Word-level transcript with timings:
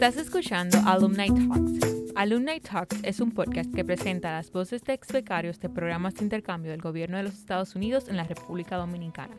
Estás 0.00 0.16
escuchando 0.16 0.78
Alumni 0.86 1.26
Talks. 1.26 2.12
Alumni 2.14 2.60
Talks 2.60 3.00
es 3.02 3.18
un 3.18 3.32
podcast 3.32 3.74
que 3.74 3.84
presenta 3.84 4.30
las 4.30 4.52
voces 4.52 4.84
de 4.84 4.92
ex 4.92 5.08
becarios 5.10 5.58
de 5.58 5.68
programas 5.68 6.14
de 6.14 6.22
intercambio 6.22 6.70
del 6.70 6.80
gobierno 6.80 7.16
de 7.16 7.24
los 7.24 7.34
Estados 7.34 7.74
Unidos 7.74 8.08
en 8.08 8.16
la 8.16 8.22
República 8.22 8.76
Dominicana. 8.76 9.34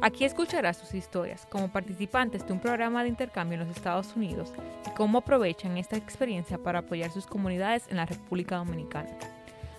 Aquí 0.00 0.24
escucharás 0.24 0.78
sus 0.78 0.94
historias 0.94 1.44
como 1.44 1.70
participantes 1.70 2.46
de 2.46 2.54
un 2.54 2.60
programa 2.60 3.02
de 3.02 3.10
intercambio 3.10 3.60
en 3.60 3.68
los 3.68 3.76
Estados 3.76 4.16
Unidos 4.16 4.54
y 4.86 4.94
cómo 4.94 5.18
aprovechan 5.18 5.76
esta 5.76 5.98
experiencia 5.98 6.56
para 6.56 6.78
apoyar 6.78 7.10
sus 7.10 7.26
comunidades 7.26 7.84
en 7.90 7.98
la 7.98 8.06
República 8.06 8.56
Dominicana. 8.56 9.10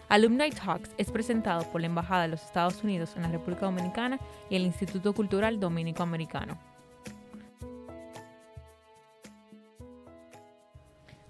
Alumni 0.10 0.52
Talks 0.52 0.92
es 1.00 1.10
presentado 1.10 1.64
por 1.72 1.82
la 1.82 1.88
Embajada 1.88 2.22
de 2.22 2.28
los 2.28 2.44
Estados 2.44 2.84
Unidos 2.84 3.14
en 3.16 3.24
la 3.24 3.30
República 3.30 3.66
Dominicana 3.66 4.20
y 4.52 4.58
el 4.58 4.62
Instituto 4.62 5.14
Cultural 5.14 5.60
Dominico 5.60 6.04
Americano. 6.04 6.73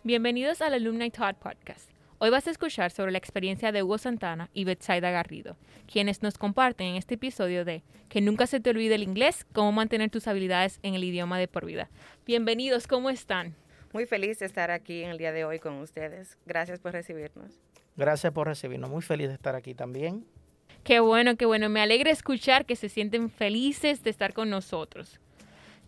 Bienvenidos 0.05 0.61
al 0.61 0.73
Alumni 0.73 1.09
Talk 1.11 1.37
Podcast. 1.37 1.89
Hoy 2.17 2.29
vas 2.29 2.45
a 2.47 2.51
escuchar 2.51 2.91
sobre 2.91 3.13
la 3.13 3.17
experiencia 3.17 3.71
de 3.71 3.83
Hugo 3.83 3.97
Santana 3.97 4.49
y 4.53 4.65
Betsaida 4.65 5.11
Garrido, 5.11 5.55
quienes 5.89 6.21
nos 6.21 6.37
comparten 6.37 6.87
en 6.87 6.95
este 6.97 7.15
episodio 7.15 7.63
de 7.63 7.83
Que 8.09 8.19
nunca 8.19 8.45
se 8.45 8.59
te 8.59 8.71
olvide 8.71 8.95
el 8.95 9.03
inglés, 9.03 9.45
cómo 9.53 9.71
mantener 9.71 10.09
tus 10.09 10.27
habilidades 10.27 10.79
en 10.83 10.95
el 10.95 11.05
idioma 11.05 11.39
de 11.39 11.47
por 11.47 11.65
vida. 11.65 11.89
Bienvenidos, 12.25 12.85
¿cómo 12.85 13.09
están? 13.09 13.55
Muy 13.93 14.05
feliz 14.05 14.39
de 14.39 14.45
estar 14.45 14.71
aquí 14.71 15.03
en 15.03 15.11
el 15.11 15.17
día 15.17 15.31
de 15.31 15.45
hoy 15.45 15.59
con 15.59 15.75
ustedes. 15.75 16.37
Gracias 16.45 16.81
por 16.81 16.91
recibirnos. 16.91 17.61
Gracias 17.95 18.33
por 18.33 18.47
recibirnos. 18.47 18.89
Muy 18.89 19.03
feliz 19.03 19.29
de 19.29 19.35
estar 19.35 19.55
aquí 19.55 19.73
también. 19.73 20.25
Qué 20.83 20.99
bueno, 20.99 21.37
qué 21.37 21.45
bueno. 21.45 21.69
Me 21.69 21.79
alegra 21.79 22.11
escuchar 22.11 22.65
que 22.65 22.75
se 22.75 22.89
sienten 22.89 23.29
felices 23.29 24.03
de 24.03 24.09
estar 24.09 24.33
con 24.33 24.49
nosotros. 24.49 25.21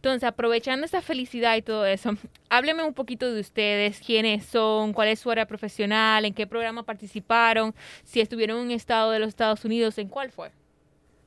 Entonces, 0.05 0.27
aprovechando 0.27 0.86
esa 0.86 1.02
felicidad 1.02 1.55
y 1.55 1.64
todo 1.64 1.84
eso, 1.84 2.12
hábleme 2.50 2.84
un 2.84 2.94
poquito 2.94 3.34
de 3.34 3.40
ustedes, 3.41 4.00
quiénes 4.00 4.45
son, 4.45 4.94
cuál 4.94 5.08
es 5.08 5.20
su 5.20 5.31
área 5.31 5.48
profesional, 5.48 6.25
en 6.25 6.34
qué 6.36 6.45
programa 6.45 6.84
participaron, 6.84 7.73
si 8.03 8.22
estuvieron 8.22 8.59
en 8.59 8.66
un 8.66 8.72
estado 8.72 9.09
de 9.09 9.17
los 9.17 9.30
Estados 9.30 9.66
Unidos, 9.66 9.98
en 9.98 10.08
cuál 10.08 10.30
fue. 10.30 10.52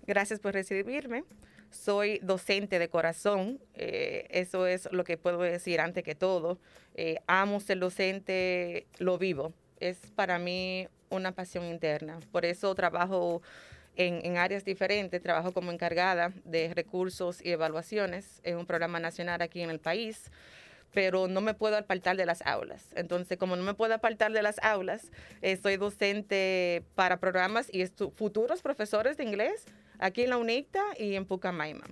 Gracias 0.06 0.38
por 0.38 0.54
recibirme. 0.54 1.24
Soy 1.72 2.20
docente 2.22 2.78
de 2.78 2.88
corazón, 2.88 3.58
eh, 3.74 4.28
eso 4.30 4.68
es 4.68 4.88
lo 4.92 5.02
que 5.02 5.16
puedo 5.16 5.40
decir 5.40 5.80
antes 5.80 6.04
que 6.04 6.14
todo. 6.14 6.60
Eh, 6.94 7.18
amo 7.26 7.58
ser 7.58 7.80
docente, 7.80 8.86
lo 8.98 9.18
vivo. 9.18 9.52
Es 9.80 9.98
para 10.14 10.38
mí 10.38 10.86
una 11.10 11.32
pasión 11.32 11.64
interna. 11.64 12.20
Por 12.30 12.44
eso 12.44 12.72
trabajo 12.76 13.42
en, 13.98 14.38
áreas 14.38 14.64
diferentes. 14.64 15.20
Trabajo 15.20 15.52
como 15.52 15.70
encargada 15.72 16.32
de 16.44 16.72
recursos 16.72 17.44
y 17.44 17.50
evaluaciones 17.50 18.40
en 18.44 18.56
un 18.56 18.66
programa 18.66 19.00
nacional 19.00 19.42
aquí 19.42 19.60
en 19.60 19.70
el 19.70 19.80
país 19.80 20.30
pero 20.94 21.28
no 21.28 21.42
me 21.42 21.52
puedo 21.52 21.76
apartar 21.76 22.16
de 22.16 22.24
las 22.24 22.40
aulas. 22.46 22.82
Entonces, 22.96 23.36
como 23.36 23.56
no 23.56 23.62
me 23.62 23.74
puedo 23.74 23.92
apartar 23.92 24.32
de 24.32 24.40
las 24.40 24.58
aulas, 24.62 25.12
eh, 25.42 25.58
soy 25.62 25.76
docente 25.76 26.82
para 26.94 27.18
programas 27.18 27.68
y 27.70 27.86
futuros 28.16 28.62
profesores 28.62 29.18
de 29.18 29.24
inglés 29.24 29.66
aquí 29.98 30.22
en 30.22 30.30
la 30.30 30.38
UNICTA 30.38 30.82
y 30.98 31.14
en 31.14 31.26
Pucamaima. 31.26 31.84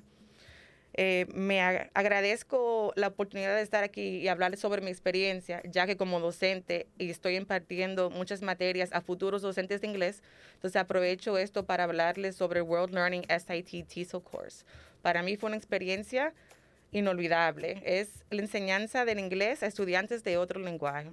Eh, 0.99 1.27
me 1.35 1.61
agradezco 1.61 2.95
la 2.97 3.09
oportunidad 3.09 3.55
de 3.55 3.61
estar 3.61 3.85
aquí 3.85 4.17
y 4.17 4.29
hablar 4.29 4.57
sobre 4.57 4.81
mi 4.81 4.91
experiencia, 4.91 5.61
ya 5.71 5.87
que 5.87 5.99
como 5.99 6.21
docente 6.21 6.87
y 6.97 7.11
estoy 7.11 7.37
impartiendo 7.37 8.09
muchas 8.09 8.41
materias 8.41 8.89
a 8.93 9.03
futuros 9.03 9.43
docentes 9.43 9.83
de 9.83 9.89
inglés, 9.89 10.23
entonces 10.55 10.81
aprovecho 10.81 11.37
esto 11.37 11.67
para 11.67 11.85
hablarles 11.85 12.35
sobre 12.37 12.63
World 12.63 12.95
Learning 12.95 13.27
SIT 13.29 13.87
TESOL 13.87 14.23
Course. 14.23 14.65
Para 15.03 15.23
mí 15.23 15.37
fue 15.37 15.49
una 15.49 15.59
experiencia 15.59 16.33
inolvidable. 16.93 17.83
Es 17.85 18.25
la 18.31 18.41
enseñanza 18.41 19.05
del 19.05 19.19
inglés 19.19 19.63
a 19.63 19.67
estudiantes 19.67 20.25
de 20.25 20.39
otro 20.39 20.61
lenguaje. 20.61 21.11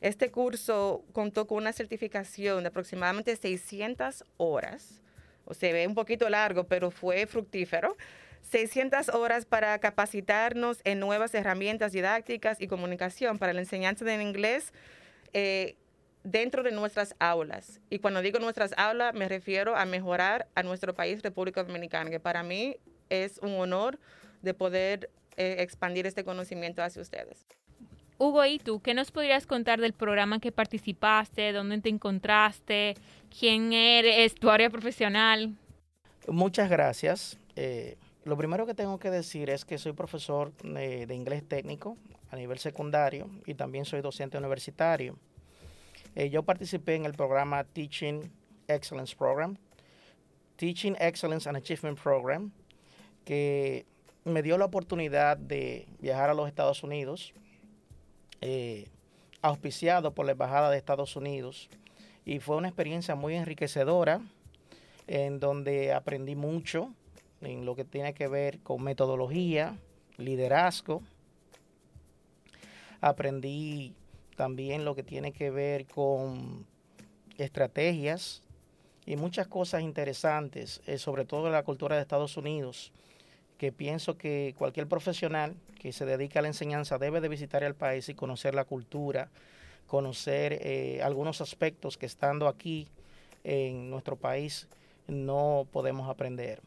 Este 0.00 0.30
curso 0.30 1.04
contó 1.12 1.48
con 1.48 1.58
una 1.58 1.72
certificación 1.72 2.62
de 2.62 2.68
aproximadamente 2.68 3.34
600 3.34 4.24
horas. 4.36 5.00
O 5.46 5.54
se 5.54 5.72
ve 5.72 5.86
un 5.86 5.94
poquito 5.94 6.28
largo, 6.28 6.64
pero 6.64 6.90
fue 6.90 7.26
fructífero 7.26 7.96
600 8.50 9.08
horas 9.10 9.44
para 9.44 9.78
capacitarnos 9.78 10.78
en 10.84 11.00
nuevas 11.00 11.34
herramientas 11.34 11.92
didácticas 11.92 12.60
y 12.60 12.68
comunicación 12.68 13.38
para 13.38 13.52
la 13.52 13.60
enseñanza 13.60 14.04
del 14.04 14.22
inglés 14.22 14.72
eh, 15.32 15.76
dentro 16.22 16.62
de 16.62 16.70
nuestras 16.70 17.14
aulas. 17.18 17.80
Y 17.90 17.98
cuando 17.98 18.22
digo 18.22 18.38
nuestras 18.38 18.72
aulas, 18.76 19.14
me 19.14 19.28
refiero 19.28 19.76
a 19.76 19.84
mejorar 19.84 20.46
a 20.54 20.62
nuestro 20.62 20.94
país, 20.94 21.22
República 21.22 21.64
Dominicana, 21.64 22.10
que 22.10 22.20
para 22.20 22.42
mí 22.42 22.76
es 23.10 23.38
un 23.38 23.52
honor 23.54 23.98
de 24.42 24.54
poder 24.54 25.10
eh, 25.36 25.56
expandir 25.58 26.06
este 26.06 26.24
conocimiento 26.24 26.82
hacia 26.82 27.02
ustedes. 27.02 27.46
Hugo, 28.18 28.44
¿y 28.46 28.58
tú 28.58 28.80
qué 28.80 28.94
nos 28.94 29.10
podrías 29.10 29.46
contar 29.46 29.80
del 29.80 29.92
programa 29.92 30.38
que 30.38 30.50
participaste? 30.52 31.52
¿Dónde 31.52 31.80
te 31.80 31.90
encontraste? 31.90 32.94
¿Quién 33.38 33.72
eres? 33.72 34.34
¿Tu 34.36 34.48
área 34.48 34.70
profesional? 34.70 35.54
Muchas 36.26 36.70
gracias. 36.70 37.38
Eh, 37.56 37.96
lo 38.26 38.36
primero 38.36 38.66
que 38.66 38.74
tengo 38.74 38.98
que 38.98 39.08
decir 39.08 39.50
es 39.50 39.64
que 39.64 39.78
soy 39.78 39.92
profesor 39.92 40.52
de, 40.64 41.14
inglés 41.14 41.44
técnico 41.46 41.96
a 42.32 42.34
nivel 42.34 42.58
secundario 42.58 43.30
y 43.46 43.54
también 43.54 43.84
soy 43.84 44.00
docente 44.00 44.36
universitario. 44.36 45.16
Eh, 46.16 46.28
yo 46.28 46.42
participé 46.42 46.96
en 46.96 47.06
el 47.06 47.12
programa 47.12 47.62
Teaching 47.62 48.28
Excellence 48.66 49.14
Program, 49.14 49.56
Teaching 50.56 50.96
Excellence 50.98 51.48
and 51.48 51.56
Achievement 51.56 52.00
Program, 52.00 52.50
que 53.24 53.86
me 54.24 54.42
dio 54.42 54.58
la 54.58 54.64
oportunidad 54.64 55.36
de 55.36 55.86
viajar 56.00 56.28
a 56.28 56.34
los 56.34 56.48
Estados 56.48 56.82
Unidos, 56.82 57.32
eh, 58.40 58.88
auspiciado 59.40 60.14
por 60.14 60.26
la 60.26 60.32
Embajada 60.32 60.72
de 60.72 60.78
Estados 60.78 61.14
Unidos, 61.14 61.70
y 62.24 62.40
fue 62.40 62.56
una 62.56 62.66
experiencia 62.66 63.14
muy 63.14 63.36
enriquecedora 63.36 64.20
en 65.06 65.38
donde 65.38 65.92
aprendí 65.92 66.34
mucho 66.34 66.92
en 67.40 67.64
lo 67.64 67.74
que 67.74 67.84
tiene 67.84 68.14
que 68.14 68.28
ver 68.28 68.60
con 68.60 68.82
metodología, 68.82 69.78
liderazgo. 70.16 71.02
Aprendí 73.00 73.94
también 74.36 74.84
lo 74.84 74.94
que 74.94 75.02
tiene 75.02 75.32
que 75.32 75.50
ver 75.50 75.86
con 75.86 76.66
estrategias 77.38 78.42
y 79.04 79.16
muchas 79.16 79.46
cosas 79.46 79.82
interesantes, 79.82 80.80
eh, 80.86 80.98
sobre 80.98 81.24
todo 81.24 81.46
en 81.46 81.52
la 81.52 81.62
cultura 81.62 81.96
de 81.96 82.02
Estados 82.02 82.36
Unidos, 82.36 82.92
que 83.58 83.72
pienso 83.72 84.18
que 84.18 84.54
cualquier 84.58 84.86
profesional 84.86 85.54
que 85.78 85.92
se 85.92 86.04
dedica 86.04 86.40
a 86.40 86.42
la 86.42 86.48
enseñanza 86.48 86.98
debe 86.98 87.20
de 87.20 87.28
visitar 87.28 87.62
el 87.62 87.74
país 87.74 88.08
y 88.08 88.14
conocer 88.14 88.54
la 88.54 88.64
cultura, 88.64 89.30
conocer 89.86 90.58
eh, 90.60 91.00
algunos 91.02 91.40
aspectos 91.40 91.96
que 91.96 92.06
estando 92.06 92.48
aquí 92.48 92.88
en 93.44 93.88
nuestro 93.90 94.16
país 94.16 94.68
no 95.06 95.66
podemos 95.70 96.10
aprender. 96.10 96.60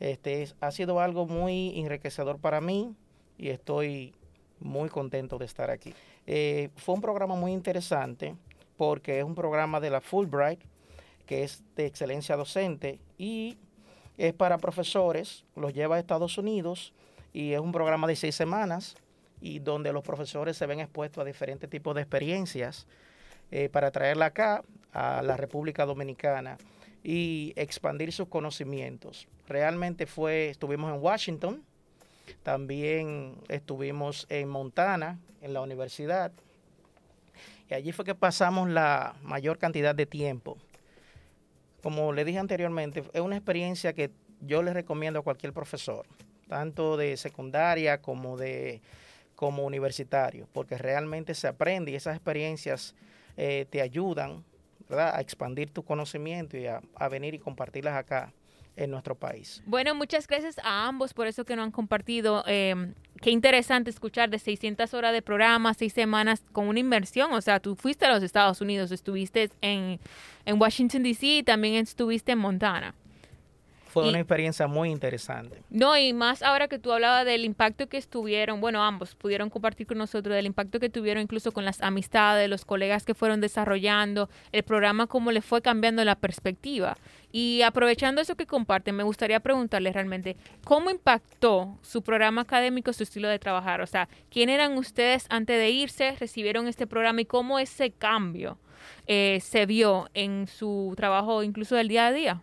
Este 0.00 0.48
ha 0.60 0.70
sido 0.70 1.00
algo 1.00 1.26
muy 1.26 1.78
enriquecedor 1.78 2.38
para 2.38 2.60
mí 2.60 2.94
y 3.36 3.48
estoy 3.48 4.14
muy 4.60 4.88
contento 4.88 5.38
de 5.38 5.44
estar 5.44 5.70
aquí. 5.70 5.94
Eh, 6.26 6.70
fue 6.76 6.94
un 6.94 7.00
programa 7.00 7.34
muy 7.34 7.52
interesante 7.52 8.36
porque 8.76 9.18
es 9.18 9.24
un 9.24 9.34
programa 9.34 9.80
de 9.80 9.90
la 9.90 10.00
Fulbright, 10.00 10.60
que 11.26 11.42
es 11.42 11.62
de 11.76 11.86
excelencia 11.86 12.36
docente 12.36 13.00
y 13.18 13.58
es 14.16 14.32
para 14.34 14.58
profesores, 14.58 15.44
los 15.56 15.72
lleva 15.72 15.96
a 15.96 15.98
Estados 15.98 16.38
Unidos 16.38 16.92
y 17.32 17.52
es 17.52 17.60
un 17.60 17.72
programa 17.72 18.06
de 18.06 18.16
seis 18.16 18.34
semanas 18.34 18.96
y 19.40 19.60
donde 19.60 19.92
los 19.92 20.02
profesores 20.02 20.56
se 20.56 20.66
ven 20.66 20.80
expuestos 20.80 21.22
a 21.22 21.24
diferentes 21.24 21.68
tipos 21.70 21.94
de 21.94 22.02
experiencias 22.02 22.86
eh, 23.50 23.68
para 23.68 23.90
traerla 23.90 24.26
acá 24.26 24.64
a 24.92 25.22
la 25.22 25.36
República 25.36 25.86
Dominicana 25.86 26.58
y 27.04 27.52
expandir 27.56 28.12
sus 28.12 28.28
conocimientos. 28.28 29.28
Realmente 29.48 30.06
fue, 30.06 30.50
estuvimos 30.50 30.94
en 30.94 31.02
Washington, 31.02 31.64
también 32.42 33.36
estuvimos 33.48 34.26
en 34.28 34.48
Montana, 34.48 35.18
en 35.40 35.54
la 35.54 35.62
universidad, 35.62 36.32
y 37.70 37.74
allí 37.74 37.92
fue 37.92 38.04
que 38.04 38.14
pasamos 38.14 38.68
la 38.68 39.14
mayor 39.22 39.58
cantidad 39.58 39.94
de 39.94 40.06
tiempo. 40.06 40.58
Como 41.82 42.12
le 42.12 42.24
dije 42.24 42.38
anteriormente, 42.38 43.04
es 43.12 43.20
una 43.20 43.36
experiencia 43.36 43.92
que 43.94 44.10
yo 44.40 44.62
le 44.62 44.72
recomiendo 44.72 45.20
a 45.20 45.22
cualquier 45.22 45.52
profesor, 45.52 46.06
tanto 46.48 46.96
de 46.96 47.16
secundaria 47.16 48.02
como 48.02 48.36
de 48.36 48.80
como 49.34 49.64
universitario, 49.64 50.48
porque 50.52 50.76
realmente 50.76 51.32
se 51.32 51.46
aprende 51.46 51.92
y 51.92 51.94
esas 51.94 52.16
experiencias 52.16 52.96
eh, 53.36 53.66
te 53.70 53.80
ayudan 53.80 54.44
a 54.90 55.20
expandir 55.20 55.70
tu 55.70 55.84
conocimiento 55.84 56.56
y 56.56 56.66
a, 56.66 56.80
venir 57.08 57.34
y 57.34 57.38
compartirlas 57.38 57.94
acá 57.94 58.32
en 58.78 58.90
nuestro 58.90 59.14
país. 59.14 59.62
Bueno, 59.66 59.94
muchas 59.94 60.26
gracias 60.26 60.58
a 60.60 60.86
ambos 60.86 61.12
por 61.12 61.26
eso 61.26 61.44
que 61.44 61.56
nos 61.56 61.64
han 61.64 61.72
compartido. 61.72 62.44
Em, 62.46 62.94
qué 63.20 63.30
interesante 63.30 63.90
escuchar 63.90 64.30
de 64.30 64.38
600 64.38 64.94
horas 64.94 65.12
de 65.12 65.20
programa, 65.20 65.74
seis 65.74 65.92
semanas 65.92 66.44
con 66.52 66.68
una 66.68 66.78
inversión. 66.78 67.32
O 67.32 67.40
sea, 67.40 67.60
tú 67.60 67.74
fuiste 67.74 68.06
a 68.06 68.12
los 68.12 68.22
Estados 68.22 68.60
Unidos, 68.60 68.92
estuviste 68.92 69.50
en, 69.60 69.98
en 70.46 70.60
Washington, 70.60 71.02
D.C. 71.02 71.26
y 71.26 71.42
también 71.42 71.74
estuviste 71.74 72.32
en 72.32 72.38
Montana. 72.38 72.94
Fue 73.88 74.04
Y- 74.06 74.08
una 74.10 74.18
experiencia 74.18 74.66
muy 74.66 74.90
interesante. 74.90 75.62
No, 75.70 75.96
y 75.96 76.12
más 76.12 76.42
ahora 76.42 76.68
que 76.68 76.78
tú 76.78 76.92
hablabas 76.92 77.24
del 77.24 77.44
impacto 77.44 77.88
que 77.88 77.96
estuvieron, 77.96 78.60
bueno, 78.60 78.84
ambos 78.84 79.14
pudieron 79.14 79.50
compartir 79.50 79.86
con 79.86 79.98
nosotros 79.98 80.34
del 80.36 80.46
impacto 80.46 80.78
que 80.78 80.88
tuvieron 80.90 81.22
incluso 81.22 81.52
con 81.52 81.64
las 81.64 81.80
amistades, 81.80 82.48
los 82.50 82.64
colegas 82.64 83.04
que 83.04 83.14
fueron 83.14 83.40
desarrollando, 83.40 84.28
el 84.52 84.62
programa, 84.62 85.06
cómo 85.06 85.32
le 85.32 85.40
fue 85.40 85.62
cambiando 85.62 86.04
la 86.04 86.16
perspectiva. 86.16 86.96
Y 87.32 87.62
aprovechando 87.62 88.20
eso 88.20 88.36
que 88.36 88.46
comparten, 88.46 88.94
me 88.94 89.02
gustaría 89.02 89.40
preguntarles 89.40 89.92
realmente, 89.94 90.36
¿cómo 90.64 90.90
impactó 90.90 91.78
su 91.82 92.02
programa 92.02 92.42
académico, 92.42 92.92
su 92.92 93.02
estilo 93.02 93.28
de 93.28 93.38
trabajar? 93.38 93.80
O 93.80 93.86
sea, 93.86 94.08
¿quién 94.30 94.48
eran 94.48 94.76
ustedes 94.78 95.26
antes 95.28 95.58
de 95.58 95.70
irse, 95.70 96.14
recibieron 96.20 96.68
este 96.68 96.86
programa 96.86 97.20
y 97.22 97.24
cómo 97.26 97.58
ese 97.58 97.90
cambio 97.90 98.58
eh, 99.06 99.40
se 99.42 99.66
vio 99.66 100.08
en 100.14 100.46
su 100.46 100.94
trabajo 100.96 101.42
incluso 101.42 101.74
del 101.74 101.88
día 101.88 102.06
a 102.06 102.12
día? 102.12 102.42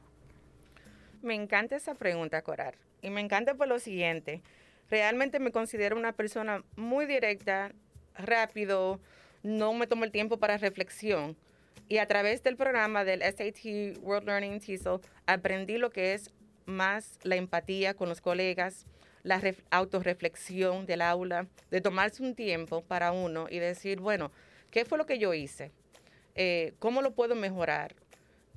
Me 1.26 1.34
encanta 1.34 1.76
esa 1.76 1.96
pregunta, 1.96 2.44
Corar. 2.44 2.76
Y 3.02 3.10
me 3.10 3.20
encanta 3.20 3.56
por 3.56 3.68
lo 3.68 3.80
siguiente. 3.80 4.44
Realmente 4.92 5.40
me 5.40 5.52
considero 5.52 5.98
una 5.98 6.12
persona 6.12 6.64
muy 6.76 7.08
directa, 7.08 7.72
rápido, 8.14 9.00
no 9.42 9.74
me 9.74 9.88
tomo 9.88 10.04
el 10.04 10.12
tiempo 10.12 10.38
para 10.38 10.60
reflexión. 10.60 11.36
Y 11.90 11.98
a 11.98 12.06
través 12.08 12.44
del 12.44 12.58
programa 12.58 13.04
del 13.04 13.24
SAT 13.24 13.98
World 14.04 14.28
Learning 14.28 14.60
TESOL 14.60 15.02
aprendí 15.26 15.80
lo 15.80 15.90
que 15.90 16.14
es 16.14 16.30
más 16.68 17.18
la 17.24 17.38
empatía 17.38 17.96
con 17.96 18.08
los 18.08 18.22
colegas, 18.22 18.86
la 19.24 19.42
ref- 19.42 19.64
autorreflexión 19.72 20.86
del 20.86 21.02
aula, 21.02 21.48
de 21.72 21.82
tomarse 21.82 22.22
un 22.22 22.36
tiempo 22.36 22.84
para 22.84 23.12
uno 23.12 23.48
y 23.50 23.58
decir, 23.58 24.00
bueno, 24.00 24.32
¿qué 24.70 24.86
fue 24.86 25.00
lo 25.00 25.08
que 25.08 25.18
yo 25.18 25.34
hice? 25.34 25.72
Eh, 26.36 26.74
¿Cómo 26.78 27.02
lo 27.02 27.16
puedo 27.16 27.34
mejorar? 27.34 27.96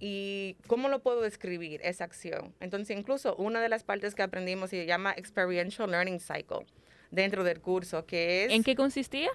Y 0.01 0.57
cómo 0.67 0.89
lo 0.89 1.01
puedo 1.01 1.21
describir 1.21 1.81
esa 1.83 2.05
acción. 2.05 2.55
Entonces, 2.61 2.97
incluso 2.97 3.35
una 3.37 3.61
de 3.61 3.69
las 3.69 3.85
partes 3.85 4.15
que 4.15 4.23
aprendimos 4.23 4.71
se 4.71 4.87
llama 4.87 5.13
Experiential 5.17 5.91
Learning 5.91 6.21
Cycle 6.21 6.67
dentro 7.11 7.45
del 7.45 7.61
curso, 7.61 8.07
que 8.07 8.45
es, 8.45 8.53
¿En 8.53 8.63
qué 8.63 8.77
consistía? 8.77 9.31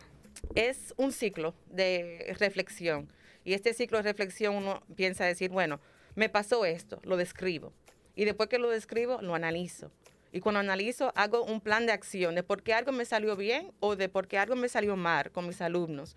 es 0.55 0.93
un 0.97 1.11
ciclo 1.11 1.53
de 1.67 2.35
reflexión. 2.39 3.11
Y 3.43 3.53
este 3.53 3.73
ciclo 3.73 3.97
de 3.97 4.03
reflexión 4.03 4.55
uno 4.55 4.83
piensa 4.95 5.25
decir, 5.25 5.49
bueno, 5.49 5.79
me 6.15 6.29
pasó 6.29 6.65
esto, 6.65 6.99
lo 7.03 7.17
describo. 7.17 7.73
Y 8.15 8.25
después 8.25 8.47
que 8.47 8.59
lo 8.59 8.69
describo, 8.69 9.21
lo 9.21 9.35
analizo. 9.35 9.91
Y 10.31 10.39
cuando 10.39 10.59
analizo, 10.59 11.11
hago 11.15 11.43
un 11.43 11.61
plan 11.61 11.85
de 11.85 11.91
acción 11.91 12.35
de 12.35 12.41
por 12.41 12.63
qué 12.63 12.73
algo 12.73 12.91
me 12.91 13.05
salió 13.05 13.35
bien 13.35 13.71
o 13.79 13.95
de 13.95 14.09
por 14.09 14.27
qué 14.27 14.39
algo 14.39 14.55
me 14.55 14.67
salió 14.67 14.95
mal 14.95 15.31
con 15.31 15.47
mis 15.47 15.61
alumnos. 15.61 16.15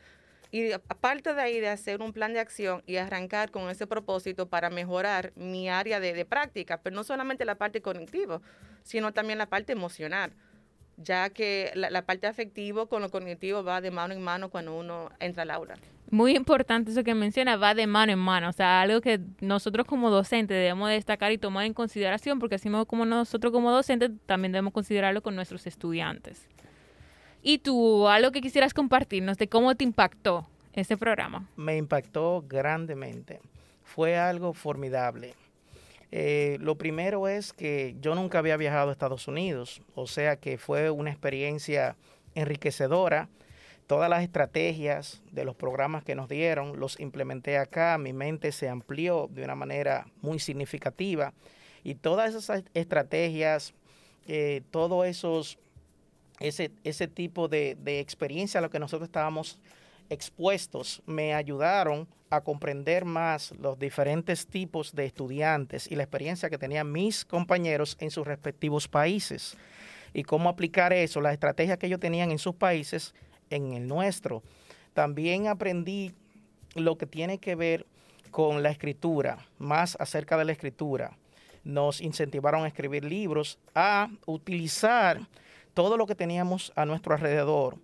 Y 0.51 0.73
aparte 0.73 1.35
de 1.35 1.41
ahí 1.41 1.61
de 1.61 1.69
hacer 1.69 2.01
un 2.01 2.13
plan 2.13 2.33
de 2.33 2.41
acción 2.41 2.83
y 2.87 2.97
arrancar 2.97 3.51
con 3.51 3.69
ese 3.69 3.87
propósito 3.87 4.49
para 4.49 4.71
mejorar 4.71 5.33
mi 5.35 5.69
área 5.69 6.01
de, 6.01 6.13
de 6.13 6.25
práctica, 6.25 6.81
pero 6.83 6.95
no 6.95 7.05
solamente 7.05 7.45
la 7.45 7.57
parte 7.57 7.83
cognitiva, 7.83 8.41
sino 8.87 9.13
también 9.13 9.39
la 9.39 9.47
parte 9.47 9.73
emocional, 9.73 10.33
ya 10.97 11.29
que 11.31 11.73
la, 11.75 12.03
parte 12.07 12.27
afectiva 12.27 12.87
con 12.87 13.03
lo 13.03 13.11
cognitivo 13.11 13.63
va 13.63 13.81
de 13.81 13.91
mano 13.91 14.15
en 14.15 14.23
mano 14.23 14.49
cuando 14.49 14.77
uno 14.79 15.11
entra 15.19 15.43
al 15.43 15.51
aula. 15.51 15.75
Muy 16.09 16.37
importante 16.37 16.93
eso 16.93 17.03
que 17.03 17.15
menciona, 17.15 17.57
va 17.57 17.75
de 17.75 17.89
mano 17.89 18.13
en 18.13 18.19
mano, 18.21 18.49
o 18.49 18.53
sea, 18.53 18.81
algo 18.81 19.01
que 19.01 19.21
nosotros 19.41 19.87
como 19.87 20.09
docentes 20.09 20.57
debemos 20.57 20.89
destacar 20.89 21.33
y 21.33 21.39
tomar 21.39 21.67
en 21.67 21.75
consideración, 21.75 22.39
porque 22.39 22.55
así 22.55 22.69
mismo 22.69 22.87
como 22.87 23.05
nosotros 23.05 23.53
como 23.53 23.73
docentes 23.73 24.13
también 24.25 24.53
debemos 24.53 24.73
considerarlo 24.73 25.21
con 25.21 25.35
nuestros 25.35 25.67
estudiantes. 25.67 26.47
Y 27.49 27.59
tú, 27.59 28.09
algo 28.09 28.33
que 28.33 28.41
quisieras 28.41 28.75
compartirnos 28.75 29.39
de 29.39 29.47
cómo 29.47 29.77
te 29.77 29.85
impactó 29.85 30.49
este 30.73 30.97
programa. 30.97 31.49
me 31.55 31.77
impactó 31.77 32.45
grandemente. 32.45 33.39
Fue 33.85 34.19
algo 34.19 34.53
formidable. 34.53 35.35
Eh, 36.11 36.59
lo 36.61 36.75
primero 36.75 37.29
es 37.29 37.53
que 37.53 37.95
yo 38.01 38.17
nunca 38.17 38.41
había 38.41 38.57
viajado 38.57 38.89
a 38.89 38.93
Estados 38.93 39.29
Unidos, 39.29 39.81
o 39.95 40.09
sea 40.09 40.35
que 40.35 40.59
fue 40.59 40.91
una 40.91 41.13
experiencia 41.13 41.95
enriquecedora. 42.35 43.29
Todas 43.87 44.11
las 44.11 44.25
estrategias 44.25 45.23
de 45.31 45.45
los 45.45 45.55
programas 45.55 46.03
que 46.03 46.17
nos 46.17 46.29
dieron 46.29 46.81
los 46.81 46.99
implementé 46.99 47.59
acá, 47.59 47.97
mi 47.97 48.13
mente 48.13 48.51
se 48.51 48.69
amplió 48.69 49.29
de 49.31 49.45
una 49.45 49.55
manera 49.55 50.09
muy 50.21 50.41
significativa 50.41 51.33
y 51.85 51.95
todas 51.95 52.35
esas 52.35 52.65
estrategias, 52.75 53.73
eh, 54.27 54.63
todos 54.73 55.07
esos, 55.07 55.61
ese, 56.41 56.71
ese 56.85 57.09
tipo 57.09 57.49
de, 57.49 57.77
de 57.77 58.01
experiencia 58.01 58.59
a 58.59 58.63
lo 58.63 58.71
que 58.71 58.79
nosotros 58.79 59.09
estábamos 59.09 59.59
expuestos 60.09 61.03
me 61.07 61.35
ayudaron 61.35 62.07
a 62.31 62.41
comprender 62.41 63.05
más 63.05 63.53
los 63.61 63.79
diferentes 63.79 64.47
tipos 64.47 64.95
de 64.95 65.07
estudiantes 65.07 65.91
y 65.91 65.97
la 65.97 66.03
experiencia 66.03 66.51
que 66.51 66.59
tenían 66.59 66.91
mis 66.91 67.25
compañeros 67.25 67.97
en 68.01 68.11
sus 68.11 68.27
respectivos 68.27 68.89
países 68.89 69.57
y 70.13 70.23
cómo 70.23 70.49
aplicar 70.49 70.93
eso, 70.93 71.21
las 71.21 71.35
estrategias 71.35 71.79
que 71.79 71.87
ellos 71.87 72.01
tenían 72.01 72.31
en 72.31 72.39
sus 72.39 72.55
países 72.55 73.15
en 73.51 73.75
el 73.75 73.87
nuestro. 73.87 74.43
También 74.95 75.47
aprendí 75.47 76.15
lo 76.75 76.97
que 76.97 77.07
tiene 77.07 77.39
que 77.39 77.55
ver 77.55 77.87
con 78.31 78.63
la 78.63 78.71
escritura, 78.71 79.47
más 79.59 79.97
acerca 80.01 80.37
de 80.37 80.45
la 80.45 80.53
escritura. 80.53 81.17
Nos 81.65 82.01
incentivaron 82.01 82.65
a 82.65 82.69
escribir 82.69 83.05
libros, 83.05 83.59
a 83.75 84.09
utilizar 84.27 85.21
todo 85.77 85.99
lo 85.99 86.07
que 86.07 86.15
teníamos 86.15 86.73
a 86.75 86.87
nuestro 86.87 87.13
alrededor 87.13 87.77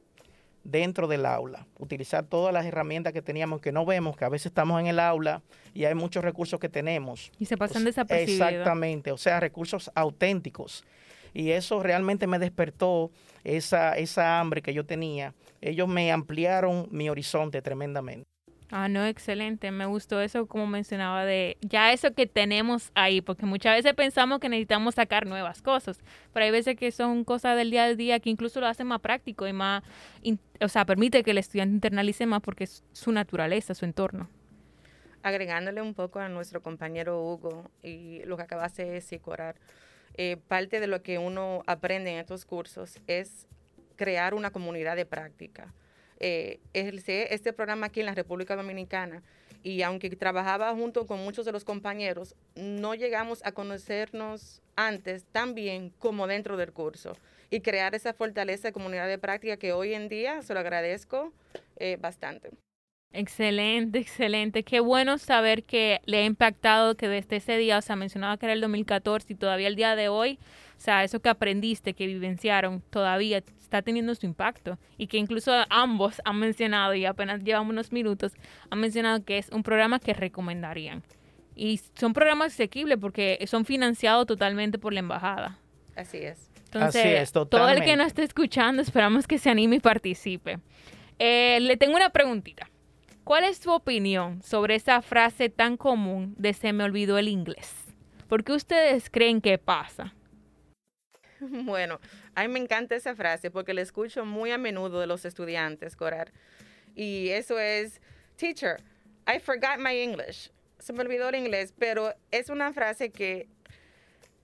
dentro 0.64 1.08
del 1.08 1.26
aula, 1.26 1.66
utilizar 1.78 2.24
todas 2.24 2.54
las 2.54 2.64
herramientas 2.64 3.12
que 3.12 3.20
teníamos 3.20 3.60
que 3.60 3.70
no 3.70 3.84
vemos, 3.84 4.16
que 4.16 4.24
a 4.24 4.30
veces 4.30 4.46
estamos 4.46 4.80
en 4.80 4.86
el 4.86 4.98
aula 4.98 5.42
y 5.74 5.84
hay 5.84 5.94
muchos 5.94 6.24
recursos 6.24 6.58
que 6.58 6.70
tenemos. 6.70 7.30
Y 7.38 7.44
se 7.44 7.58
pasan 7.58 7.82
sea, 7.82 7.90
desapercibidos. 7.90 8.48
Exactamente, 8.48 9.12
o 9.12 9.18
sea, 9.18 9.40
recursos 9.40 9.90
auténticos. 9.94 10.86
Y 11.34 11.50
eso 11.50 11.82
realmente 11.82 12.26
me 12.26 12.38
despertó 12.38 13.10
esa, 13.44 13.98
esa 13.98 14.40
hambre 14.40 14.62
que 14.62 14.72
yo 14.72 14.86
tenía. 14.86 15.34
Ellos 15.60 15.86
me 15.86 16.12
ampliaron 16.12 16.88
mi 16.90 17.10
horizonte 17.10 17.60
tremendamente. 17.60 18.31
Ah, 18.74 18.88
no, 18.88 19.04
excelente. 19.04 19.70
Me 19.70 19.84
gustó 19.84 20.22
eso, 20.22 20.46
como 20.46 20.66
mencionaba, 20.66 21.26
de 21.26 21.58
ya 21.60 21.92
eso 21.92 22.14
que 22.14 22.26
tenemos 22.26 22.90
ahí, 22.94 23.20
porque 23.20 23.44
muchas 23.44 23.76
veces 23.76 23.92
pensamos 23.92 24.40
que 24.40 24.48
necesitamos 24.48 24.94
sacar 24.94 25.26
nuevas 25.26 25.60
cosas, 25.60 26.00
pero 26.32 26.46
hay 26.46 26.50
veces 26.52 26.76
que 26.76 26.90
son 26.90 27.24
cosas 27.24 27.54
del 27.58 27.70
día 27.70 27.84
a 27.84 27.94
día 27.94 28.18
que 28.18 28.30
incluso 28.30 28.60
lo 28.60 28.66
hacen 28.66 28.86
más 28.86 29.00
práctico 29.00 29.46
y 29.46 29.52
más, 29.52 29.82
o 30.58 30.68
sea, 30.68 30.86
permite 30.86 31.22
que 31.22 31.32
el 31.32 31.38
estudiante 31.38 31.74
internalice 31.74 32.24
más 32.24 32.40
porque 32.40 32.64
es 32.64 32.82
su 32.92 33.12
naturaleza, 33.12 33.74
su 33.74 33.84
entorno. 33.84 34.30
agregándole 35.22 35.82
un 35.82 35.92
poco 35.92 36.20
a 36.20 36.30
nuestro 36.30 36.62
compañero 36.62 37.22
Hugo 37.22 37.70
y 37.82 38.24
lo 38.24 38.38
que 38.38 38.44
acabaste 38.44 38.86
de 38.86 38.90
decir, 38.92 39.20
eh, 40.14 40.38
parte 40.48 40.80
de 40.80 40.86
lo 40.86 41.02
que 41.02 41.18
uno 41.18 41.62
aprende 41.66 42.10
en 42.10 42.18
estos 42.20 42.46
cursos 42.46 42.98
es 43.06 43.46
crear 43.96 44.32
una 44.32 44.50
comunidad 44.50 44.96
de 44.96 45.04
práctica. 45.04 45.74
Eh, 46.24 46.60
este 46.72 47.52
programa 47.52 47.86
aquí 47.86 47.98
en 47.98 48.06
la 48.06 48.14
República 48.14 48.54
Dominicana 48.54 49.24
y 49.64 49.82
aunque 49.82 50.08
trabajaba 50.10 50.72
junto 50.72 51.06
con 51.06 51.18
muchos 51.18 51.44
de 51.44 51.50
los 51.50 51.64
compañeros, 51.64 52.36
no 52.54 52.94
llegamos 52.94 53.44
a 53.44 53.50
conocernos 53.50 54.62
antes 54.76 55.24
tan 55.24 55.54
bien 55.54 55.92
como 55.98 56.28
dentro 56.28 56.56
del 56.56 56.72
curso 56.72 57.16
y 57.50 57.60
crear 57.60 57.96
esa 57.96 58.14
fortaleza 58.14 58.68
de 58.68 58.72
comunidad 58.72 59.08
de 59.08 59.18
práctica 59.18 59.56
que 59.56 59.72
hoy 59.72 59.94
en 59.94 60.08
día 60.08 60.42
se 60.42 60.54
lo 60.54 60.60
agradezco 60.60 61.32
eh, 61.76 61.98
bastante. 62.00 62.50
Excelente, 63.12 63.98
excelente. 63.98 64.62
Qué 64.62 64.78
bueno 64.78 65.18
saber 65.18 65.64
que 65.64 66.00
le 66.06 66.18
ha 66.18 66.24
impactado 66.24 66.96
que 66.96 67.08
desde 67.08 67.36
ese 67.36 67.56
día, 67.58 67.78
o 67.78 67.82
sea, 67.82 67.94
mencionaba 67.94 68.38
que 68.38 68.46
era 68.46 68.54
el 68.54 68.60
2014 68.62 69.32
y 69.32 69.36
todavía 69.36 69.68
el 69.68 69.76
día 69.76 69.96
de 69.96 70.08
hoy, 70.08 70.38
o 70.78 70.80
sea, 70.80 71.04
eso 71.04 71.20
que 71.20 71.28
aprendiste, 71.28 71.92
que 71.92 72.06
vivenciaron, 72.06 72.80
todavía 72.90 73.42
está 73.72 73.82
teniendo 73.82 74.14
su 74.14 74.26
impacto. 74.26 74.78
Y 74.98 75.06
que 75.06 75.16
incluso 75.16 75.52
ambos 75.70 76.20
han 76.24 76.38
mencionado, 76.38 76.94
y 76.94 77.06
apenas 77.06 77.42
llevamos 77.42 77.72
unos 77.72 77.92
minutos, 77.92 78.32
han 78.70 78.80
mencionado 78.80 79.24
que 79.24 79.38
es 79.38 79.48
un 79.48 79.62
programa 79.62 79.98
que 79.98 80.12
recomendarían. 80.12 81.02
Y 81.56 81.80
son 81.98 82.12
programas 82.12 82.52
asequibles 82.52 82.98
porque 82.98 83.42
son 83.46 83.64
financiados 83.64 84.26
totalmente 84.26 84.78
por 84.78 84.92
la 84.92 85.00
embajada. 85.00 85.58
Así 85.96 86.18
es. 86.18 86.50
Entonces, 86.66 87.02
Así 87.02 87.08
es, 87.08 87.32
todo 87.32 87.68
el 87.68 87.82
que 87.82 87.96
nos 87.96 88.06
esté 88.06 88.22
escuchando, 88.22 88.80
esperamos 88.80 89.26
que 89.26 89.38
se 89.38 89.50
anime 89.50 89.76
y 89.76 89.80
participe. 89.80 90.58
Eh, 91.18 91.58
le 91.60 91.76
tengo 91.76 91.96
una 91.96 92.10
preguntita. 92.10 92.70
¿Cuál 93.24 93.44
es 93.44 93.60
tu 93.60 93.70
opinión 93.70 94.42
sobre 94.42 94.74
esa 94.74 95.02
frase 95.02 95.48
tan 95.48 95.76
común 95.76 96.34
de 96.38 96.54
se 96.54 96.72
me 96.72 96.84
olvidó 96.84 97.18
el 97.18 97.28
inglés? 97.28 97.72
¿Por 98.26 98.42
qué 98.42 98.52
ustedes 98.52 99.10
creen 99.10 99.40
que 99.40 99.58
pasa? 99.58 100.14
Bueno, 101.64 102.00
a 102.34 102.42
mí 102.42 102.48
me 102.48 102.58
encanta 102.58 102.94
esa 102.94 103.14
frase 103.14 103.50
porque 103.50 103.74
la 103.74 103.82
escucho 103.82 104.24
muy 104.24 104.50
a 104.50 104.58
menudo 104.58 105.00
de 105.00 105.06
los 105.06 105.24
estudiantes, 105.24 105.96
Corar. 105.96 106.32
Y 106.94 107.30
eso 107.30 107.58
es, 107.58 108.00
teacher, 108.36 108.76
I 109.26 109.38
forgot 109.40 109.78
my 109.78 109.98
English. 109.98 110.50
Se 110.78 110.92
me 110.92 111.00
olvidó 111.00 111.28
el 111.28 111.36
inglés, 111.36 111.72
pero 111.78 112.14
es 112.30 112.48
una 112.48 112.72
frase 112.72 113.10
que 113.10 113.48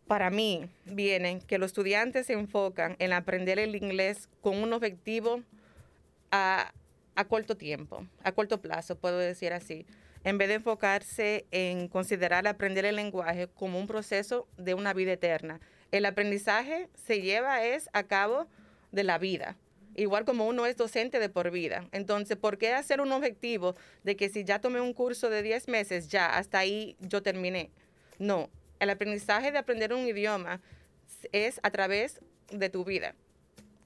para 0.06 0.30
mí 0.30 0.70
viene 0.86 1.40
que 1.46 1.58
los 1.58 1.72
estudiantes 1.72 2.26
se 2.26 2.32
enfocan 2.32 2.96
en 2.98 3.12
aprender 3.12 3.58
el 3.58 3.76
inglés 3.76 4.28
con 4.40 4.56
un 4.56 4.72
objetivo 4.72 5.42
a, 6.30 6.72
a 7.14 7.24
corto 7.26 7.56
tiempo, 7.56 8.06
a 8.22 8.32
corto 8.32 8.60
plazo, 8.60 8.96
puedo 8.96 9.18
decir 9.18 9.52
así. 9.52 9.84
en 10.24 10.38
vez 10.38 10.48
de 10.48 10.54
enfocarse 10.54 11.46
en 11.50 11.88
considerar 11.88 12.46
aprender 12.46 12.84
el 12.84 12.96
lenguaje 12.96 13.48
como 13.48 13.78
un 13.78 13.86
proceso 13.86 14.48
de 14.56 14.74
una 14.74 14.92
vida 14.92 15.12
eterna. 15.12 15.60
El 15.90 16.04
aprendizaje 16.04 16.88
se 16.94 17.22
lleva 17.22 17.64
es 17.64 17.88
a 17.92 18.02
cabo 18.04 18.46
de 18.92 19.04
la 19.04 19.18
vida, 19.18 19.56
igual 19.94 20.24
como 20.24 20.46
uno 20.46 20.66
es 20.66 20.76
docente 20.76 21.18
de 21.18 21.28
por 21.28 21.50
vida. 21.50 21.88
Entonces, 21.92 22.36
¿por 22.36 22.58
qué 22.58 22.74
hacer 22.74 23.00
un 23.00 23.12
objetivo 23.12 23.74
de 24.04 24.16
que 24.16 24.28
si 24.28 24.44
ya 24.44 24.60
tomé 24.60 24.80
un 24.80 24.92
curso 24.92 25.30
de 25.30 25.42
10 25.42 25.68
meses, 25.68 26.08
ya 26.08 26.36
hasta 26.36 26.58
ahí 26.58 26.96
yo 27.00 27.22
terminé? 27.22 27.70
No, 28.18 28.50
el 28.80 28.90
aprendizaje 28.90 29.50
de 29.50 29.58
aprender 29.58 29.92
un 29.94 30.06
idioma 30.06 30.60
es 31.32 31.60
a 31.62 31.70
través 31.70 32.20
de 32.50 32.68
tu 32.68 32.84
vida 32.84 33.14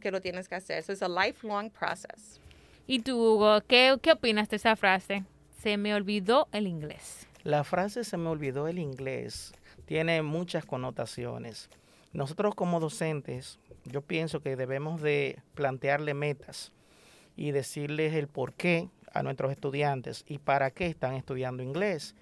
que 0.00 0.10
lo 0.10 0.20
tienes 0.20 0.48
que 0.48 0.56
hacer. 0.56 0.78
Eso 0.78 0.92
es 0.92 1.02
a 1.02 1.08
lifelong 1.08 1.70
process. 1.70 2.40
¿Y 2.86 3.00
tú, 3.00 3.16
Hugo, 3.16 3.60
qué, 3.68 3.96
qué 4.02 4.12
opinas 4.12 4.48
de 4.48 4.56
esa 4.56 4.74
frase? 4.74 5.22
Se 5.62 5.76
me 5.76 5.94
olvidó 5.94 6.48
el 6.50 6.66
inglés. 6.66 7.28
La 7.44 7.62
frase 7.62 8.02
se 8.02 8.16
me 8.16 8.28
olvidó 8.28 8.66
el 8.66 8.80
inglés 8.80 9.52
tiene 9.92 10.22
muchas 10.22 10.64
connotaciones. 10.64 11.68
Nosotros 12.12 12.54
como 12.54 12.78
docentes, 12.78 13.58
yo 13.84 14.02
pienso 14.02 14.40
que 14.40 14.56
debemos 14.56 15.00
de 15.00 15.40
plantearle 15.54 16.12
metas 16.12 16.72
y 17.36 17.52
decirles 17.52 18.14
el 18.14 18.28
por 18.28 18.52
qué 18.52 18.90
a 19.12 19.22
nuestros 19.22 19.50
estudiantes 19.50 20.24
y 20.28 20.38
para 20.38 20.70
qué 20.70 20.86
están 20.86 21.14
estudiando 21.14 21.62
inglés. 21.62 22.14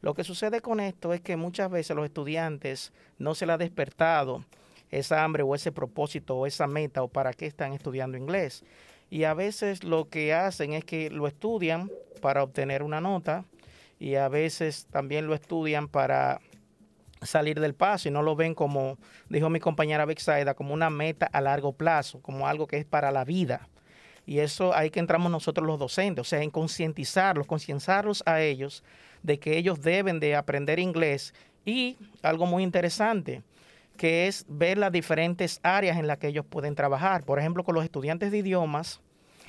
Lo 0.00 0.14
que 0.14 0.24
sucede 0.24 0.60
con 0.60 0.80
esto 0.80 1.12
es 1.12 1.20
que 1.20 1.36
muchas 1.36 1.70
veces 1.70 1.94
los 1.94 2.04
estudiantes 2.04 2.92
no 3.18 3.34
se 3.34 3.46
les 3.46 3.54
ha 3.54 3.58
despertado 3.58 4.44
esa 4.90 5.24
hambre 5.24 5.42
o 5.42 5.54
ese 5.54 5.72
propósito 5.72 6.36
o 6.36 6.46
esa 6.46 6.66
meta 6.66 7.02
o 7.02 7.08
para 7.08 7.32
qué 7.32 7.46
están 7.46 7.72
estudiando 7.72 8.16
inglés. 8.16 8.64
Y 9.10 9.24
a 9.24 9.34
veces 9.34 9.84
lo 9.84 10.08
que 10.08 10.32
hacen 10.32 10.72
es 10.72 10.84
que 10.84 11.10
lo 11.10 11.26
estudian 11.26 11.90
para 12.20 12.42
obtener 12.42 12.82
una 12.82 13.00
nota 13.00 13.44
y 13.98 14.14
a 14.14 14.28
veces 14.28 14.86
también 14.90 15.26
lo 15.26 15.34
estudian 15.34 15.88
para 15.88 16.40
salir 17.24 17.60
del 17.60 17.74
paso 17.74 18.08
y 18.08 18.10
no 18.10 18.22
lo 18.22 18.36
ven 18.36 18.54
como, 18.54 18.98
dijo 19.28 19.50
mi 19.50 19.60
compañera 19.60 20.04
Bexaida, 20.04 20.54
como 20.54 20.74
una 20.74 20.90
meta 20.90 21.26
a 21.26 21.40
largo 21.40 21.72
plazo, 21.72 22.20
como 22.20 22.48
algo 22.48 22.66
que 22.66 22.78
es 22.78 22.84
para 22.84 23.10
la 23.10 23.24
vida. 23.24 23.68
Y 24.26 24.38
eso 24.38 24.74
ahí 24.74 24.90
que 24.90 25.00
entramos 25.00 25.30
nosotros 25.30 25.66
los 25.66 25.78
docentes, 25.78 26.22
o 26.22 26.24
sea, 26.24 26.42
en 26.42 26.50
concientizarlos, 26.50 27.46
concienciarlos 27.46 28.22
a 28.26 28.40
ellos 28.40 28.82
de 29.22 29.38
que 29.38 29.56
ellos 29.56 29.80
deben 29.80 30.20
de 30.20 30.34
aprender 30.34 30.78
inglés 30.78 31.34
y 31.64 31.96
algo 32.22 32.46
muy 32.46 32.62
interesante, 32.62 33.42
que 33.96 34.26
es 34.26 34.44
ver 34.48 34.78
las 34.78 34.92
diferentes 34.92 35.60
áreas 35.62 35.98
en 35.98 36.06
las 36.06 36.18
que 36.18 36.28
ellos 36.28 36.44
pueden 36.48 36.74
trabajar. 36.74 37.24
Por 37.24 37.38
ejemplo, 37.38 37.64
con 37.64 37.74
los 37.74 37.84
estudiantes 37.84 38.30
de 38.30 38.38
idiomas, 38.38 39.00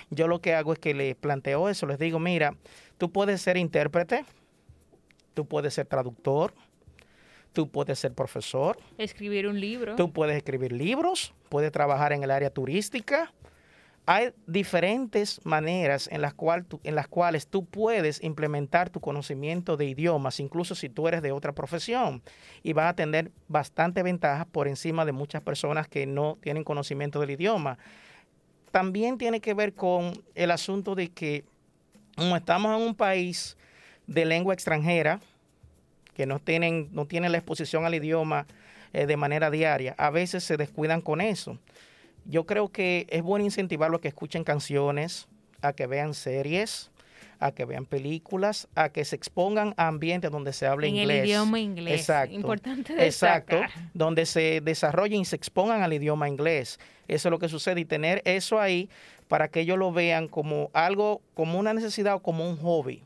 yo 0.09 0.27
lo 0.27 0.39
que 0.39 0.53
hago 0.53 0.73
es 0.73 0.79
que 0.79 0.93
les 0.93 1.15
planteo 1.15 1.69
eso, 1.69 1.87
les 1.87 1.97
digo, 1.97 2.19
mira, 2.19 2.55
tú 2.97 3.11
puedes 3.11 3.41
ser 3.41 3.57
intérprete, 3.57 4.25
tú 5.33 5.45
puedes 5.45 5.73
ser 5.73 5.87
traductor, 5.87 6.53
tú 7.55 7.67
puedes 7.71 7.97
ser 7.97 8.13
profesor. 8.13 8.77
Escribir 8.99 9.47
un 9.47 9.59
libro. 9.59 9.95
Tú 9.95 10.11
puedes 10.11 10.37
escribir 10.37 10.71
libros, 10.71 11.33
puedes 11.49 11.71
trabajar 11.71 12.13
en 12.13 12.21
el 12.21 12.29
área 12.29 12.51
turística. 12.51 13.33
Hay 14.05 14.33
diferentes 14.45 15.41
maneras 15.43 16.07
en 16.11 16.21
las, 16.21 16.35
en 16.83 16.95
las 16.95 17.07
cuales 17.07 17.47
tú 17.47 17.65
puedes 17.65 18.23
implementar 18.23 18.91
tu 18.91 18.99
conocimiento 18.99 19.77
de 19.77 19.85
idiomas, 19.85 20.39
incluso 20.39 20.75
si 20.75 20.89
tú 20.89 21.07
eres 21.07 21.23
de 21.23 21.31
otra 21.31 21.53
profesión, 21.53 22.21
y 22.61 22.73
vas 22.73 22.91
a 22.91 22.95
tener 22.95 23.31
bastante 23.47 24.03
ventajas 24.03 24.45
por 24.45 24.67
encima 24.67 25.05
de 25.05 25.11
muchas 25.11 25.41
personas 25.41 25.87
que 25.87 26.05
no 26.05 26.37
tienen 26.41 26.63
conocimiento 26.63 27.19
del 27.19 27.31
idioma. 27.31 27.79
También 28.69 29.17
tiene 29.17 29.39
que 29.39 29.55
ver 29.55 29.73
con 29.73 30.13
el 30.35 30.51
asunto 30.51 30.93
de 30.93 31.09
que 31.09 31.45
como 32.15 32.35
estamos 32.35 32.75
en 32.75 32.87
un 32.87 32.95
país 32.95 33.57
de 34.05 34.25
lengua 34.25 34.53
extranjera, 34.53 35.19
que 36.15 36.25
no 36.25 36.39
tienen, 36.39 36.89
no 36.91 37.05
tienen 37.05 37.31
la 37.31 37.37
exposición 37.37 37.85
al 37.85 37.93
idioma 37.93 38.47
eh, 38.93 39.05
de 39.05 39.17
manera 39.17 39.51
diaria, 39.51 39.93
a 39.97 40.09
veces 40.09 40.43
se 40.43 40.57
descuidan 40.57 41.01
con 41.01 41.21
eso. 41.21 41.59
Yo 42.25 42.45
creo 42.45 42.69
que 42.69 43.05
es 43.09 43.21
bueno 43.21 43.45
incentivarlos 43.45 43.99
a 43.99 44.01
que 44.01 44.07
escuchen 44.07 44.43
canciones, 44.43 45.27
a 45.61 45.73
que 45.73 45.85
vean 45.85 46.13
series, 46.13 46.89
a 47.39 47.51
que 47.51 47.65
vean 47.65 47.85
películas, 47.85 48.67
a 48.73 48.89
que 48.89 49.03
se 49.03 49.15
expongan 49.15 49.73
a 49.77 49.87
ambientes 49.87 50.31
donde 50.31 50.53
se 50.53 50.65
hable 50.65 50.87
en 50.87 50.95
inglés. 50.95 51.19
el 51.19 51.25
idioma 51.27 51.59
inglés. 51.59 51.99
Exacto. 51.99 52.33
Importante 52.33 52.95
destacar. 52.95 53.59
Exacto. 53.65 53.89
Donde 53.93 54.25
se 54.25 54.61
desarrollen 54.61 55.21
y 55.21 55.25
se 55.25 55.35
expongan 55.35 55.83
al 55.83 55.93
idioma 55.93 56.29
inglés. 56.29 56.79
Eso 57.07 57.27
es 57.27 57.31
lo 57.31 57.37
que 57.37 57.49
sucede 57.49 57.81
y 57.81 57.85
tener 57.85 58.21
eso 58.25 58.59
ahí 58.59 58.89
para 59.27 59.49
que 59.49 59.59
ellos 59.59 59.77
lo 59.77 59.91
vean 59.91 60.27
como 60.27 60.71
algo, 60.73 61.21
como 61.33 61.59
una 61.59 61.73
necesidad 61.73 62.15
o 62.15 62.19
como 62.21 62.49
un 62.49 62.57
hobby 62.57 63.03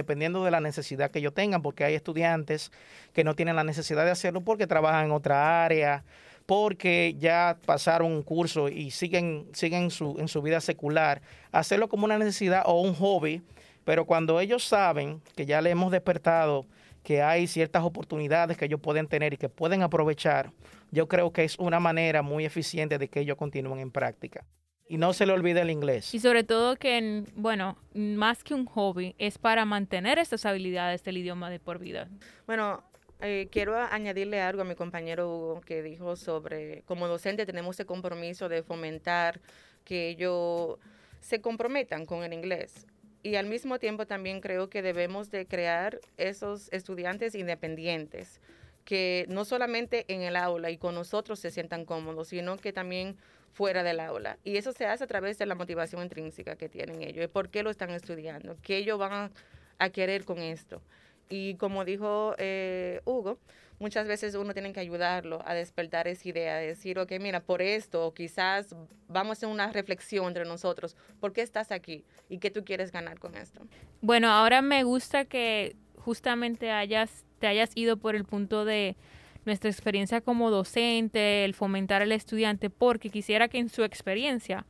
dependiendo 0.00 0.44
de 0.44 0.50
la 0.50 0.60
necesidad 0.60 1.10
que 1.10 1.18
ellos 1.18 1.34
tengan, 1.34 1.60
porque 1.60 1.84
hay 1.84 1.94
estudiantes 1.94 2.72
que 3.12 3.22
no 3.22 3.34
tienen 3.34 3.56
la 3.56 3.64
necesidad 3.64 4.04
de 4.04 4.10
hacerlo 4.10 4.40
porque 4.40 4.66
trabajan 4.66 5.06
en 5.06 5.12
otra 5.12 5.64
área, 5.64 6.04
porque 6.46 7.14
ya 7.18 7.58
pasaron 7.66 8.10
un 8.10 8.22
curso 8.22 8.68
y 8.68 8.90
siguen, 8.90 9.46
siguen 9.52 9.90
su, 9.90 10.16
en 10.18 10.28
su 10.28 10.40
vida 10.40 10.60
secular, 10.60 11.20
hacerlo 11.52 11.88
como 11.88 12.06
una 12.06 12.18
necesidad 12.18 12.62
o 12.64 12.80
un 12.80 12.94
hobby, 12.94 13.42
pero 13.84 14.06
cuando 14.06 14.40
ellos 14.40 14.64
saben 14.64 15.20
que 15.36 15.44
ya 15.44 15.60
le 15.60 15.70
hemos 15.70 15.92
despertado 15.92 16.66
que 17.02 17.22
hay 17.22 17.46
ciertas 17.46 17.84
oportunidades 17.84 18.56
que 18.56 18.64
ellos 18.64 18.80
pueden 18.80 19.06
tener 19.06 19.34
y 19.34 19.36
que 19.36 19.48
pueden 19.48 19.82
aprovechar, 19.82 20.50
yo 20.90 21.08
creo 21.08 21.32
que 21.32 21.44
es 21.44 21.58
una 21.58 21.78
manera 21.78 22.22
muy 22.22 22.44
eficiente 22.46 22.98
de 22.98 23.08
que 23.08 23.20
ellos 23.20 23.36
continúen 23.36 23.80
en 23.80 23.90
práctica 23.90 24.44
y 24.90 24.98
no 24.98 25.12
se 25.12 25.24
le 25.24 25.32
olvide 25.32 25.60
el 25.60 25.70
inglés. 25.70 26.12
Y 26.12 26.18
sobre 26.18 26.42
todo 26.42 26.74
que, 26.74 27.22
bueno, 27.36 27.78
más 27.94 28.42
que 28.42 28.54
un 28.54 28.66
hobby, 28.66 29.14
es 29.18 29.38
para 29.38 29.64
mantener 29.64 30.18
estas 30.18 30.44
habilidades 30.44 31.04
del 31.04 31.18
idioma 31.18 31.48
de 31.48 31.60
por 31.60 31.78
vida. 31.78 32.08
Bueno, 32.44 32.82
eh, 33.20 33.46
quiero 33.52 33.76
añadirle 33.76 34.40
algo 34.40 34.62
a 34.62 34.64
mi 34.64 34.74
compañero 34.74 35.28
Hugo 35.28 35.60
que 35.60 35.84
dijo 35.84 36.16
sobre, 36.16 36.82
como 36.86 37.06
docente 37.06 37.46
tenemos 37.46 37.76
ese 37.76 37.86
compromiso 37.86 38.48
de 38.48 38.64
fomentar 38.64 39.40
que 39.84 40.08
ellos 40.08 40.78
se 41.20 41.40
comprometan 41.40 42.04
con 42.04 42.24
el 42.24 42.32
inglés. 42.32 42.88
Y 43.22 43.36
al 43.36 43.46
mismo 43.46 43.78
tiempo 43.78 44.08
también 44.08 44.40
creo 44.40 44.70
que 44.70 44.82
debemos 44.82 45.30
de 45.30 45.46
crear 45.46 46.00
esos 46.16 46.68
estudiantes 46.72 47.36
independientes 47.36 48.40
que 48.84 49.26
no 49.28 49.44
solamente 49.44 50.04
en 50.08 50.22
el 50.22 50.34
aula 50.34 50.70
y 50.70 50.78
con 50.78 50.96
nosotros 50.96 51.38
se 51.38 51.52
sientan 51.52 51.84
cómodos, 51.84 52.28
sino 52.28 52.56
que 52.56 52.72
también 52.72 53.16
fuera 53.52 53.82
del 53.82 54.00
aula. 54.00 54.38
Y 54.44 54.56
eso 54.56 54.72
se 54.72 54.86
hace 54.86 55.04
a 55.04 55.06
través 55.06 55.38
de 55.38 55.46
la 55.46 55.54
motivación 55.54 56.02
intrínseca 56.02 56.56
que 56.56 56.68
tienen 56.68 57.02
ellos, 57.02 57.28
por 57.28 57.50
qué 57.50 57.62
lo 57.62 57.70
están 57.70 57.90
estudiando, 57.90 58.56
qué 58.62 58.78
ellos 58.78 58.98
van 58.98 59.30
a 59.78 59.90
querer 59.90 60.24
con 60.24 60.38
esto. 60.38 60.82
Y 61.30 61.54
como 61.54 61.84
dijo 61.84 62.34
eh, 62.38 63.00
Hugo, 63.04 63.38
muchas 63.78 64.06
veces 64.06 64.34
uno 64.34 64.52
tiene 64.52 64.72
que 64.72 64.80
ayudarlo 64.80 65.40
a 65.46 65.54
despertar 65.54 66.08
esa 66.08 66.28
idea, 66.28 66.56
de 66.56 66.66
decir, 66.66 66.98
ok, 66.98 67.12
mira, 67.20 67.40
por 67.40 67.62
esto, 67.62 68.12
quizás 68.12 68.74
vamos 69.06 69.30
a 69.30 69.32
hacer 69.32 69.48
una 69.48 69.72
reflexión 69.72 70.26
entre 70.26 70.44
nosotros, 70.44 70.96
¿por 71.20 71.32
qué 71.32 71.42
estás 71.42 71.70
aquí? 71.70 72.04
¿Y 72.28 72.38
qué 72.38 72.50
tú 72.50 72.64
quieres 72.64 72.90
ganar 72.90 73.20
con 73.20 73.36
esto? 73.36 73.62
Bueno, 74.02 74.28
ahora 74.28 74.60
me 74.60 74.82
gusta 74.82 75.24
que 75.24 75.76
justamente 75.96 76.72
hayas, 76.72 77.24
te 77.38 77.46
hayas 77.46 77.70
ido 77.76 77.96
por 77.96 78.16
el 78.16 78.24
punto 78.24 78.64
de 78.64 78.96
nuestra 79.44 79.70
experiencia 79.70 80.20
como 80.20 80.50
docente, 80.50 81.44
el 81.44 81.54
fomentar 81.54 82.02
al 82.02 82.12
estudiante, 82.12 82.70
porque 82.70 83.10
quisiera 83.10 83.48
que 83.48 83.58
en 83.58 83.68
su 83.68 83.84
experiencia 83.84 84.66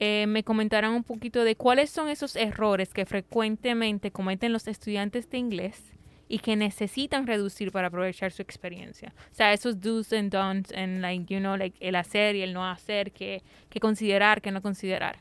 eh, 0.00 0.26
me 0.28 0.44
comentaran 0.44 0.92
un 0.92 1.04
poquito 1.04 1.44
de 1.44 1.56
cuáles 1.56 1.90
son 1.90 2.08
esos 2.08 2.36
errores 2.36 2.94
que 2.94 3.04
frecuentemente 3.04 4.10
cometen 4.10 4.52
los 4.52 4.68
estudiantes 4.68 5.28
de 5.30 5.38
inglés 5.38 5.82
y 6.28 6.38
que 6.38 6.56
necesitan 6.56 7.26
reducir 7.26 7.72
para 7.72 7.88
aprovechar 7.88 8.30
su 8.30 8.42
experiencia. 8.42 9.14
O 9.32 9.34
sea, 9.34 9.52
esos 9.52 9.80
do's 9.80 10.12
and 10.12 10.30
don'ts 10.30 10.70
en 10.72 11.00
like, 11.00 11.32
you 11.32 11.40
know, 11.40 11.56
like 11.56 11.76
el 11.80 11.96
hacer 11.96 12.36
y 12.36 12.42
el 12.42 12.52
no 12.52 12.68
hacer, 12.68 13.12
que, 13.12 13.42
que 13.70 13.80
considerar, 13.80 14.40
que 14.42 14.52
no 14.52 14.60
considerar. 14.60 15.20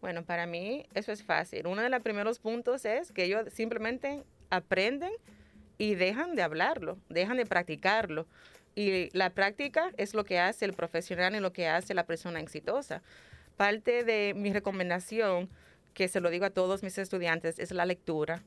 Bueno, 0.00 0.24
para 0.24 0.46
mí 0.46 0.86
eso 0.94 1.10
es 1.10 1.24
fácil. 1.24 1.66
Uno 1.66 1.82
de 1.82 1.90
los 1.90 2.00
primeros 2.02 2.38
puntos 2.38 2.84
es 2.84 3.10
que 3.12 3.24
ellos 3.24 3.52
simplemente 3.52 4.22
aprenden 4.48 5.10
y 5.78 5.94
dejan 5.94 6.34
de 6.34 6.42
hablarlo, 6.42 6.98
dejan 7.08 7.36
de 7.36 7.46
practicarlo. 7.46 8.26
Y 8.74 9.16
la 9.16 9.30
práctica 9.30 9.90
es 9.96 10.14
lo 10.14 10.24
que 10.24 10.38
hace 10.38 10.64
el 10.64 10.72
profesional 10.72 11.34
y 11.34 11.40
lo 11.40 11.52
que 11.52 11.68
hace 11.68 11.94
la 11.94 12.04
persona 12.06 12.40
exitosa. 12.40 13.02
Parte 13.56 14.04
de 14.04 14.34
mi 14.36 14.52
recomendación, 14.52 15.48
que 15.94 16.08
se 16.08 16.20
lo 16.20 16.30
digo 16.30 16.44
a 16.44 16.50
todos 16.50 16.82
mis 16.82 16.98
estudiantes, 16.98 17.58
es 17.58 17.70
la 17.72 17.86
lectura. 17.86 18.42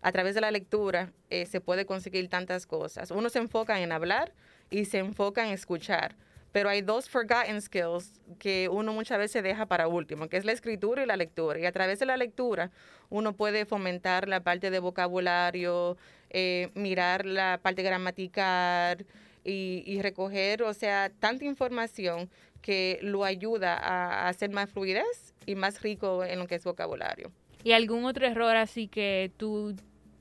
A 0.00 0.12
través 0.12 0.34
de 0.34 0.40
la 0.40 0.50
lectura 0.50 1.12
eh, 1.28 1.44
se 1.46 1.60
puede 1.60 1.84
conseguir 1.84 2.28
tantas 2.28 2.66
cosas. 2.66 3.10
Uno 3.10 3.28
se 3.30 3.40
enfoca 3.40 3.80
en 3.80 3.92
hablar 3.92 4.32
y 4.70 4.84
se 4.84 4.98
enfoca 4.98 5.44
en 5.44 5.52
escuchar 5.52 6.16
pero 6.52 6.70
hay 6.70 6.82
dos 6.82 7.08
forgotten 7.08 7.60
skills 7.60 8.20
que 8.38 8.68
uno 8.68 8.92
muchas 8.92 9.18
veces 9.18 9.42
deja 9.42 9.66
para 9.66 9.88
último, 9.88 10.28
que 10.28 10.36
es 10.36 10.44
la 10.44 10.52
escritura 10.52 11.02
y 11.02 11.06
la 11.06 11.16
lectura. 11.16 11.58
Y 11.58 11.66
a 11.66 11.72
través 11.72 11.98
de 11.98 12.06
la 12.06 12.16
lectura 12.16 12.70
uno 13.10 13.34
puede 13.34 13.66
fomentar 13.66 14.28
la 14.28 14.40
parte 14.40 14.70
de 14.70 14.78
vocabulario, 14.78 15.96
eh, 16.30 16.70
mirar 16.74 17.26
la 17.26 17.58
parte 17.62 17.82
gramatical 17.82 19.06
y, 19.44 20.02
recoger, 20.02 20.62
o 20.62 20.74
sea, 20.74 21.10
tanta 21.20 21.46
información 21.46 22.28
que 22.60 22.98
lo 23.00 23.24
ayuda 23.24 23.78
a, 23.78 24.28
hacer 24.28 24.50
más 24.50 24.70
fluidez 24.70 25.34
y 25.46 25.54
más 25.54 25.80
rico 25.80 26.22
en 26.22 26.38
lo 26.38 26.46
que 26.46 26.56
es 26.56 26.64
vocabulario. 26.64 27.32
¿Y 27.64 27.72
algún 27.72 28.04
otro 28.04 28.26
error 28.26 28.56
así 28.56 28.88
que 28.88 29.32
tú 29.38 29.74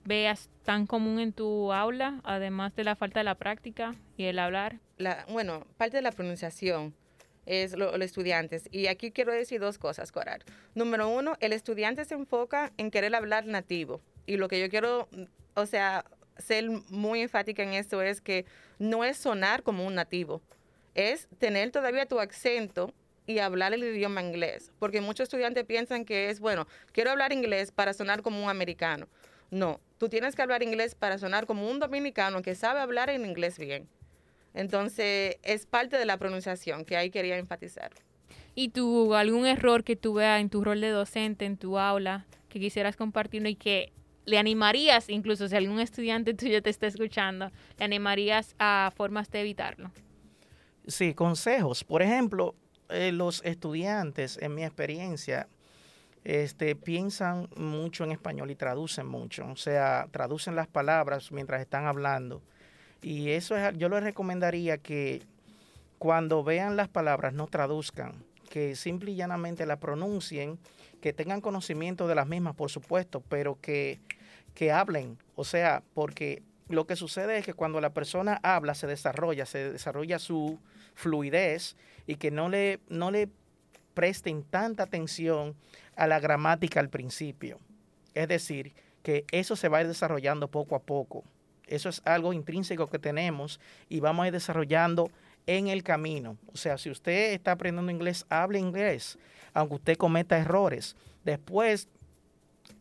veas 0.06 0.50
tan 0.64 0.88
común 0.88 1.20
en 1.20 1.34
tu 1.34 1.74
aula, 1.74 2.22
además 2.24 2.74
de 2.76 2.86
la 2.86 2.96
falta 2.96 3.20
de 3.20 3.26
la 3.26 3.36
práctica 3.36 3.96
y 4.16 4.26
el 4.26 4.40
hablar? 4.40 4.80
La, 4.98 5.26
bueno, 5.30 5.68
parte 5.76 5.98
de 5.98 6.04
la 6.04 6.12
pronunciación 6.12 6.96
es 7.46 7.76
los 7.78 8.00
estudiantes. 8.02 8.70
Y 8.72 8.88
aquí 8.88 9.12
quiero 9.12 9.34
decir 9.34 9.60
dos 9.60 9.78
cosas, 9.78 10.12
Coral. 10.12 10.44
Número 10.76 11.10
uno, 11.10 11.36
el 11.40 11.54
estudiante 11.54 12.06
se 12.06 12.14
enfoca 12.14 12.72
en 12.78 12.92
querer 12.92 13.16
hablar 13.16 13.46
nativo. 13.46 14.02
Y 14.26 14.38
lo 14.38 14.48
que 14.48 14.60
yo 14.60 14.70
quiero, 14.70 15.08
o 15.58 15.66
sea, 15.66 16.06
ser 16.38 16.70
muy 16.90 17.22
enfática 17.22 17.64
en 17.64 17.74
esto 17.74 18.02
es 18.04 18.22
que 18.22 18.46
no 18.78 19.04
es 19.04 19.18
sonar 19.18 19.64
como 19.64 19.88
un 19.88 19.96
nativo, 19.96 20.42
es 20.94 21.28
tener 21.40 21.72
todavía 21.72 22.06
tu 22.06 22.20
acento 22.20 22.94
y 23.26 23.40
hablar 23.40 23.74
el 23.74 23.84
idioma 23.84 24.22
inglés. 24.22 24.72
Porque 24.78 25.02
muchos 25.02 25.24
estudiantes 25.24 25.66
piensan 25.66 26.06
que 26.06 26.30
es, 26.30 26.40
bueno, 26.40 26.68
quiero 26.92 27.10
hablar 27.10 27.34
inglés 27.34 27.72
para 27.72 27.94
sonar 27.94 28.22
como 28.22 28.42
un 28.44 28.50
americano. 28.50 29.08
No, 29.50 29.82
tú 29.98 30.10
tienes 30.10 30.36
que 30.36 30.44
hablar 30.44 30.62
inglés 30.62 30.94
para 30.94 31.18
sonar 31.18 31.48
como 31.48 31.68
un 31.68 31.80
dominicano 31.80 32.44
que 32.44 32.54
sabe 32.54 32.80
hablar 32.80 33.10
en 33.10 33.26
inglés 33.26 33.58
bien. 33.58 33.90
Entonces, 34.54 35.38
es 35.42 35.66
parte 35.66 35.98
de 35.98 36.06
la 36.06 36.18
pronunciación 36.18 36.86
que 36.86 36.98
ahí 36.98 37.10
quería 37.10 37.38
enfatizar. 37.38 37.92
¿Y 38.54 38.70
tú, 38.70 39.16
algún 39.16 39.48
error 39.48 39.84
que 39.84 39.96
tú 39.96 40.14
veas 40.16 40.40
en 40.40 40.50
tu 40.50 40.64
rol 40.64 40.82
de 40.82 40.90
docente, 40.90 41.46
en 41.46 41.58
tu 41.58 41.80
aula, 41.80 42.28
que 42.50 42.60
quisieras 42.60 42.96
compartirlo 42.96 43.50
y 43.50 43.56
que 43.56 43.92
le 44.28 44.38
animarías, 44.38 45.10
incluso 45.10 45.48
si 45.48 45.56
algún 45.56 45.80
estudiante 45.80 46.34
tuyo 46.34 46.62
te 46.62 46.70
está 46.70 46.86
escuchando, 46.86 47.50
le 47.80 47.86
animarías 47.86 48.56
a 48.60 48.92
formas 48.96 49.32
de 49.32 49.40
evitarlo? 49.40 49.90
Sí, 50.86 51.14
consejos. 51.14 51.86
Por 51.86 52.02
ejemplo, 52.02 52.54
eh, 52.90 53.12
los 53.14 53.44
estudiantes, 53.46 54.38
en 54.42 54.54
mi 54.54 54.66
experiencia, 54.66 55.48
este, 56.26 56.76
piensan 56.76 57.48
mucho 57.56 58.04
en 58.04 58.12
español 58.12 58.52
y 58.52 58.56
traducen 58.56 59.08
mucho. 59.08 59.48
O 59.48 59.56
sea, 59.56 60.08
traducen 60.12 60.56
las 60.56 60.68
palabras 60.68 61.32
mientras 61.32 61.62
están 61.62 61.86
hablando. 61.86 62.42
Y 63.02 63.30
eso 63.30 63.56
es, 63.56 63.78
yo 63.78 63.88
les 63.88 64.04
recomendaría 64.04 64.78
que 64.78 65.22
cuando 66.00 66.44
vean 66.44 66.76
las 66.76 66.90
palabras 66.90 67.34
no 67.34 67.48
traduzcan, 67.48 68.26
que 68.50 68.76
simple 68.76 69.12
y 69.12 69.16
llanamente 69.16 69.66
la 69.66 69.80
pronuncien, 69.80 70.60
que 71.02 71.14
tengan 71.14 71.42
conocimiento 71.42 72.08
de 72.08 72.16
las 72.16 72.28
mismas, 72.28 72.56
por 72.56 72.70
supuesto, 72.70 73.22
pero 73.22 73.58
que, 73.62 74.00
que 74.58 74.72
hablen. 74.72 75.20
O 75.36 75.44
sea, 75.44 75.84
porque 75.94 76.42
lo 76.68 76.88
que 76.88 76.96
sucede 76.96 77.38
es 77.38 77.46
que 77.46 77.54
cuando 77.54 77.80
la 77.80 77.94
persona 77.94 78.40
habla, 78.42 78.74
se 78.74 78.88
desarrolla, 78.88 79.46
se 79.46 79.72
desarrolla 79.74 80.18
su 80.18 80.58
fluidez 80.96 81.76
y 82.08 82.16
que 82.16 82.32
no 82.32 82.50
le, 82.50 82.80
no 82.90 83.12
le 83.12 83.30
presten 83.94 84.42
tanta 84.42 84.82
atención 84.82 85.56
a 85.96 86.08
la 86.08 86.20
gramática 86.20 86.80
al 86.80 86.90
principio. 86.90 87.60
Es 88.16 88.28
decir, 88.30 88.74
que 89.04 89.26
eso 89.32 89.56
se 89.56 89.70
va 89.70 89.78
a 89.78 89.82
ir 89.82 89.88
desarrollando 89.90 90.48
poco 90.48 90.76
a 90.76 90.82
poco. 90.82 91.24
Eso 91.68 91.90
es 91.90 92.02
algo 92.04 92.34
intrínseco 92.34 92.90
que 92.90 92.98
tenemos 92.98 93.60
y 93.90 94.00
vamos 94.00 94.24
a 94.24 94.28
ir 94.30 94.34
desarrollando 94.34 95.12
en 95.46 95.68
el 95.68 95.84
camino. 95.84 96.36
O 96.52 96.58
sea, 96.58 96.80
si 96.80 96.90
usted 96.90 97.34
está 97.34 97.52
aprendiendo 97.52 97.92
inglés, 97.92 98.26
hable 98.30 98.58
inglés, 98.58 99.20
aunque 99.54 99.76
usted 99.76 99.98
cometa 99.98 100.36
errores. 100.36 100.96
Después, 101.24 101.90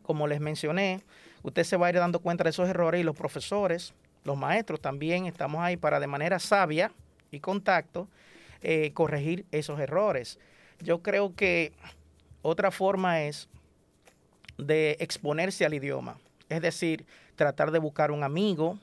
como 0.01 0.25
les 0.25 0.39
mencioné, 0.39 1.03
usted 1.43 1.63
se 1.63 1.77
va 1.77 1.87
a 1.87 1.89
ir 1.89 1.95
dando 1.95 2.19
cuenta 2.19 2.43
de 2.43 2.51
esos 2.51 2.67
errores 2.67 3.01
y 3.01 3.03
los 3.03 3.15
profesores, 3.15 3.93
los 4.23 4.37
maestros 4.37 4.81
también 4.81 5.25
estamos 5.25 5.61
ahí 5.61 5.77
para 5.77 5.99
de 5.99 6.07
manera 6.07 6.39
sabia 6.39 6.91
y 7.31 7.39
contacto 7.39 8.07
eh, 8.61 8.91
corregir 8.93 9.45
esos 9.51 9.79
errores. 9.79 10.39
Yo 10.81 11.01
creo 11.01 11.35
que 11.35 11.71
otra 12.41 12.71
forma 12.71 13.21
es 13.23 13.47
de 14.57 14.97
exponerse 14.99 15.65
al 15.65 15.73
idioma, 15.73 16.17
es 16.49 16.61
decir, 16.61 17.05
tratar 17.35 17.71
de 17.71 17.79
buscar 17.79 18.11
un 18.11 18.23
amigo, 18.23 18.79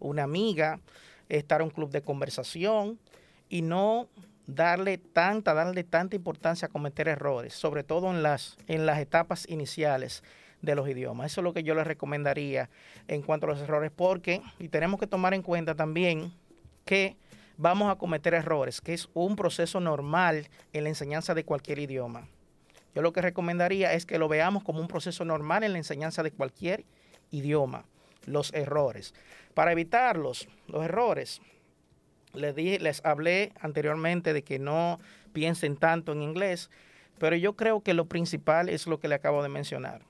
una 0.00 0.22
amiga, 0.22 0.80
estar 1.28 1.60
en 1.60 1.66
un 1.66 1.70
club 1.70 1.90
de 1.90 2.02
conversación 2.02 2.98
y 3.48 3.62
no 3.62 4.08
darle 4.46 4.98
tanta, 4.98 5.54
darle 5.54 5.84
tanta 5.84 6.16
importancia 6.16 6.66
a 6.66 6.70
cometer 6.70 7.08
errores, 7.08 7.54
sobre 7.54 7.82
todo 7.82 8.10
en 8.10 8.22
las, 8.22 8.56
en 8.68 8.86
las 8.86 8.98
etapas 8.98 9.48
iniciales 9.48 10.22
de 10.64 10.74
los 10.74 10.88
idiomas. 10.88 11.32
Eso 11.32 11.40
es 11.40 11.44
lo 11.44 11.52
que 11.52 11.62
yo 11.62 11.74
les 11.74 11.86
recomendaría 11.86 12.70
en 13.08 13.22
cuanto 13.22 13.46
a 13.46 13.50
los 13.50 13.60
errores, 13.60 13.90
porque, 13.94 14.42
y 14.58 14.68
tenemos 14.68 14.98
que 14.98 15.06
tomar 15.06 15.34
en 15.34 15.42
cuenta 15.42 15.74
también 15.74 16.32
que 16.84 17.16
vamos 17.56 17.90
a 17.90 17.96
cometer 17.96 18.34
errores, 18.34 18.80
que 18.80 18.94
es 18.94 19.08
un 19.14 19.36
proceso 19.36 19.80
normal 19.80 20.48
en 20.72 20.84
la 20.84 20.90
enseñanza 20.90 21.34
de 21.34 21.44
cualquier 21.44 21.78
idioma. 21.78 22.28
Yo 22.94 23.02
lo 23.02 23.12
que 23.12 23.20
recomendaría 23.20 23.92
es 23.92 24.06
que 24.06 24.18
lo 24.18 24.28
veamos 24.28 24.62
como 24.62 24.80
un 24.80 24.88
proceso 24.88 25.24
normal 25.24 25.64
en 25.64 25.72
la 25.72 25.78
enseñanza 25.78 26.22
de 26.22 26.30
cualquier 26.30 26.84
idioma, 27.30 27.86
los 28.26 28.52
errores. 28.54 29.14
Para 29.54 29.72
evitarlos, 29.72 30.48
los 30.68 30.84
errores, 30.84 31.40
les, 32.34 32.54
les 32.56 33.04
hablé 33.04 33.52
anteriormente 33.60 34.32
de 34.32 34.42
que 34.42 34.58
no 34.58 34.98
piensen 35.32 35.76
tanto 35.76 36.12
en 36.12 36.22
inglés, 36.22 36.70
pero 37.18 37.36
yo 37.36 37.54
creo 37.54 37.80
que 37.80 37.94
lo 37.94 38.06
principal 38.06 38.68
es 38.68 38.86
lo 38.86 38.98
que 38.98 39.08
le 39.08 39.16
acabo 39.16 39.42
de 39.42 39.48
mencionar. 39.48 40.02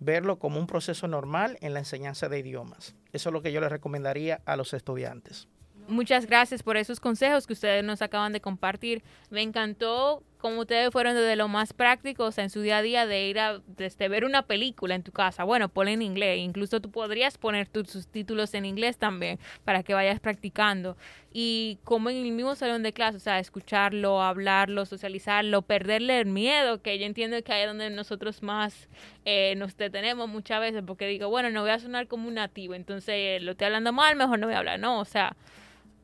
Verlo 0.00 0.38
como 0.38 0.58
un 0.58 0.66
proceso 0.66 1.06
normal 1.06 1.58
en 1.60 1.74
la 1.74 1.78
enseñanza 1.78 2.28
de 2.28 2.38
idiomas. 2.38 2.94
Eso 3.12 3.28
es 3.28 3.32
lo 3.32 3.42
que 3.42 3.52
yo 3.52 3.60
le 3.60 3.68
recomendaría 3.68 4.40
a 4.46 4.56
los 4.56 4.72
estudiantes. 4.74 5.46
Muchas 5.88 6.26
gracias 6.26 6.62
por 6.62 6.76
esos 6.76 7.00
consejos 7.00 7.46
que 7.46 7.52
ustedes 7.52 7.84
nos 7.84 8.00
acaban 8.00 8.32
de 8.32 8.40
compartir. 8.40 9.02
Me 9.30 9.42
encantó 9.42 10.22
como 10.40 10.60
ustedes 10.60 10.90
fueron 10.90 11.14
de 11.14 11.36
lo 11.36 11.48
más 11.48 11.72
prácticos 11.72 12.38
en 12.38 12.50
su 12.50 12.62
día 12.62 12.78
a 12.78 12.82
día 12.82 13.06
de 13.06 13.28
ir 13.28 13.38
a 13.38 13.60
desde 13.66 14.08
ver 14.08 14.24
una 14.24 14.42
película 14.42 14.94
en 14.94 15.02
tu 15.02 15.12
casa. 15.12 15.44
Bueno, 15.44 15.68
ponla 15.68 15.92
en 15.92 16.02
inglés. 16.02 16.38
Incluso 16.38 16.80
tú 16.80 16.90
podrías 16.90 17.38
poner 17.38 17.68
tus 17.68 17.90
subtítulos 17.90 18.54
en 18.54 18.64
inglés 18.64 18.96
también 18.96 19.38
para 19.64 19.82
que 19.82 19.94
vayas 19.94 20.18
practicando. 20.18 20.96
Y 21.32 21.78
como 21.84 22.10
en 22.10 22.16
el 22.16 22.32
mismo 22.32 22.54
salón 22.54 22.82
de 22.82 22.92
clase, 22.92 23.18
o 23.18 23.20
sea, 23.20 23.38
escucharlo, 23.38 24.22
hablarlo, 24.22 24.86
socializarlo, 24.86 25.62
perderle 25.62 26.20
el 26.20 26.26
miedo, 26.26 26.82
que 26.82 26.98
yo 26.98 27.06
entiendo 27.06 27.40
que 27.42 27.52
ahí 27.52 27.62
es 27.62 27.68
donde 27.68 27.90
nosotros 27.90 28.42
más 28.42 28.88
eh, 29.24 29.54
nos 29.56 29.76
detenemos 29.76 30.28
muchas 30.28 30.60
veces, 30.60 30.82
porque 30.86 31.06
digo, 31.06 31.28
bueno, 31.28 31.50
no 31.50 31.60
voy 31.60 31.70
a 31.70 31.78
sonar 31.78 32.08
como 32.08 32.26
un 32.26 32.34
nativo, 32.34 32.74
entonces 32.74 33.40
lo 33.42 33.52
estoy 33.52 33.66
hablando 33.66 33.92
mal, 33.92 34.16
mejor 34.16 34.38
no 34.38 34.46
voy 34.46 34.54
a 34.54 34.58
hablar. 34.58 34.80
No, 34.80 34.98
o 34.98 35.04
sea, 35.04 35.36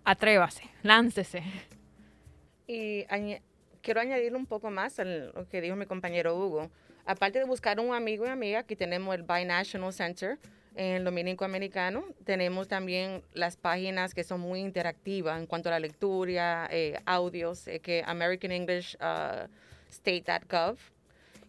atrévase, 0.05 0.63
láncese. 0.83 1.43
Y 2.69 3.05
quiero 3.87 4.01
añadir 4.01 4.35
un 4.35 4.47
poco 4.47 4.69
más 4.69 4.99
a 4.99 5.05
lo 5.05 5.49
que 5.49 5.61
dijo 5.61 5.77
mi 5.77 5.87
compañero 5.87 6.37
Hugo. 6.37 6.69
Aparte 7.05 7.39
de 7.39 7.45
buscar 7.45 7.79
un 7.79 7.95
amigo 7.95 8.27
y 8.27 8.29
amiga, 8.29 8.59
aquí 8.59 8.75
tenemos 8.75 9.15
el 9.15 9.23
Binational 9.23 9.93
Center 9.93 10.41
en 10.75 11.05
Dominico 11.05 11.45
Americano. 11.45 12.05
Tenemos 12.25 12.67
también 12.67 13.23
las 13.33 13.57
páginas 13.57 14.13
que 14.13 14.25
son 14.25 14.41
muy 14.41 14.59
interactivas 14.59 15.39
en 15.39 15.47
cuanto 15.47 15.69
a 15.69 15.71
la 15.71 15.79
lectura, 15.79 16.67
eh, 16.73 16.99
audios, 17.07 17.69
eh, 17.69 17.79
que 17.79 18.03
American 18.05 18.51
English 18.51 18.97
uh, 18.97 19.47
State.gov. 19.89 20.79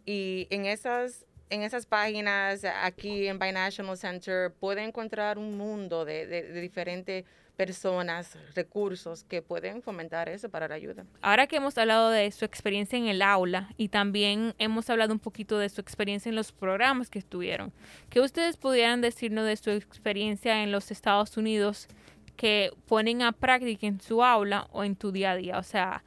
Y 0.06 0.46
en 0.52 0.68
esas, 0.68 1.26
en 1.50 1.64
esas 1.64 1.88
páginas, 1.88 2.64
aquí 2.84 3.26
en 3.28 3.40
Binational 3.40 3.98
Center, 3.98 4.52
puede 4.52 4.84
encontrar 4.84 5.40
un 5.40 5.58
mundo 5.58 6.06
de 6.06 6.62
diferentes 6.62 7.26
personas, 7.58 8.38
recursos 8.56 9.24
que 9.24 9.42
pueden 9.42 9.82
fomentar 9.82 10.30
eso 10.30 10.48
para 10.48 10.68
la 10.68 10.76
ayuda. 10.76 11.06
Ahora 11.22 11.48
que 11.48 11.58
hemos 11.58 11.78
hablado 11.78 12.12
de 12.12 12.32
su 12.32 12.46
experiencia 12.46 12.98
en 12.98 13.08
el 13.08 13.22
aula 13.22 13.70
y 13.78 13.90
también 13.90 14.54
hemos 14.60 14.90
hablado 14.90 15.12
un 15.12 15.20
poquito 15.20 15.58
de 15.58 15.68
su 15.68 15.82
experiencia 15.82 16.30
en 16.30 16.36
los 16.36 16.52
programas 16.52 17.10
que 17.10 17.20
estuvieron, 17.20 17.74
¿qué 18.10 18.22
ustedes 18.22 18.58
pudieran 18.58 19.02
decirnos 19.02 19.46
de 19.46 19.58
su 19.58 19.72
experiencia 19.72 20.64
en 20.64 20.72
los 20.72 20.92
Estados 20.92 21.36
Unidos 21.36 21.88
que 22.36 22.72
ponen 22.86 23.24
a 23.24 23.32
práctica 23.32 23.88
en 23.88 24.00
su 24.00 24.24
aula 24.24 24.68
o 24.72 24.84
en 24.84 24.96
tu 24.96 25.12
día 25.12 25.32
a 25.32 25.36
día? 25.36 25.58
O 25.58 25.64
sea, 25.64 26.04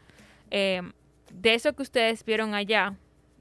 eh, 0.53 0.83
de 1.33 1.55
eso 1.55 1.75
que 1.75 1.83
ustedes 1.83 2.25
vieron 2.25 2.55
allá, 2.55 2.95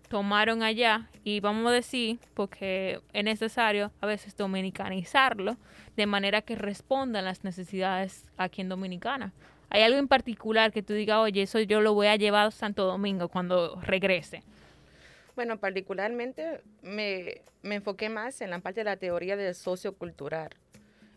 tomaron 0.09 0.63
allá 0.63 1.07
y 1.23 1.39
vamos 1.39 1.67
a 1.67 1.73
decir, 1.73 2.19
porque 2.33 2.99
es 3.13 3.23
necesario 3.23 3.91
a 4.01 4.07
veces 4.07 4.35
dominicanizarlo 4.35 5.55
de 5.95 6.05
manera 6.05 6.41
que 6.41 6.55
respondan 6.55 7.25
las 7.25 7.43
necesidades 7.43 8.25
aquí 8.37 8.61
en 8.61 8.69
Dominicana. 8.69 9.31
¿Hay 9.69 9.83
algo 9.83 9.99
en 9.99 10.07
particular 10.07 10.71
que 10.71 10.81
tú 10.81 10.93
digas, 10.93 11.19
oye, 11.19 11.43
eso 11.43 11.59
yo 11.59 11.79
lo 11.79 11.93
voy 11.93 12.07
a 12.07 12.15
llevar 12.15 12.47
a 12.47 12.51
Santo 12.51 12.85
Domingo 12.85 13.29
cuando 13.29 13.79
regrese? 13.81 14.43
Bueno, 15.35 15.57
particularmente 15.59 16.61
me, 16.81 17.41
me 17.61 17.75
enfoqué 17.75 18.09
más 18.09 18.41
en 18.41 18.49
la 18.49 18.59
parte 18.59 18.81
de 18.81 18.85
la 18.85 18.97
teoría 18.97 19.37
del 19.37 19.53
sociocultural. 19.53 20.49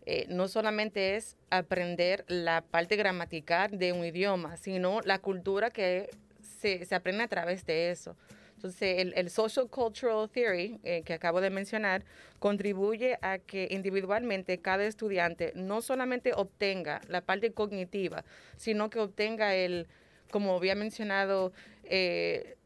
Eh, 0.04 0.26
no 0.28 0.48
solamente 0.48 1.16
es 1.16 1.36
aprender 1.48 2.24
la 2.28 2.60
parte 2.60 2.96
gramatical 2.96 3.78
de 3.78 3.92
un 3.92 4.04
idioma, 4.04 4.56
sino 4.56 5.00
la 5.02 5.18
cultura 5.18 5.70
que 5.70 6.10
se, 6.42 6.84
se 6.84 6.94
aprende 6.94 7.24
a 7.24 7.28
través 7.28 7.64
de 7.64 7.90
eso. 7.90 8.16
Entonces, 8.62 9.12
el, 9.16 9.28
Social 9.28 9.68
Cultural 9.68 10.30
Theory 10.30 10.78
eh, 10.84 11.02
que 11.04 11.14
acabo 11.14 11.40
de 11.40 11.50
mencionar 11.50 12.04
contribuye 12.38 13.18
a 13.20 13.38
que 13.38 13.66
individualmente 13.72 14.60
cada 14.60 14.84
estudiante 14.84 15.52
no 15.56 15.82
solamente 15.82 16.32
obtenga 16.32 17.00
la 17.08 17.22
parte 17.22 17.52
cognitiva, 17.52 18.24
sino 18.56 18.88
que 18.88 19.00
obtenga 19.00 19.56
el, 19.56 19.88
como 20.30 20.54
había 20.54 20.76
mencionado, 20.76 21.52
eh, 21.82 22.56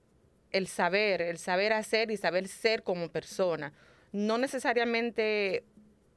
el 0.52 0.66
saber, 0.66 1.22
el 1.22 1.38
saber 1.38 1.72
hacer 1.72 2.10
y 2.10 2.18
saber 2.18 2.46
ser 2.46 2.82
como 2.82 3.08
persona. 3.08 3.72
No 4.12 4.36
necesariamente 4.36 5.64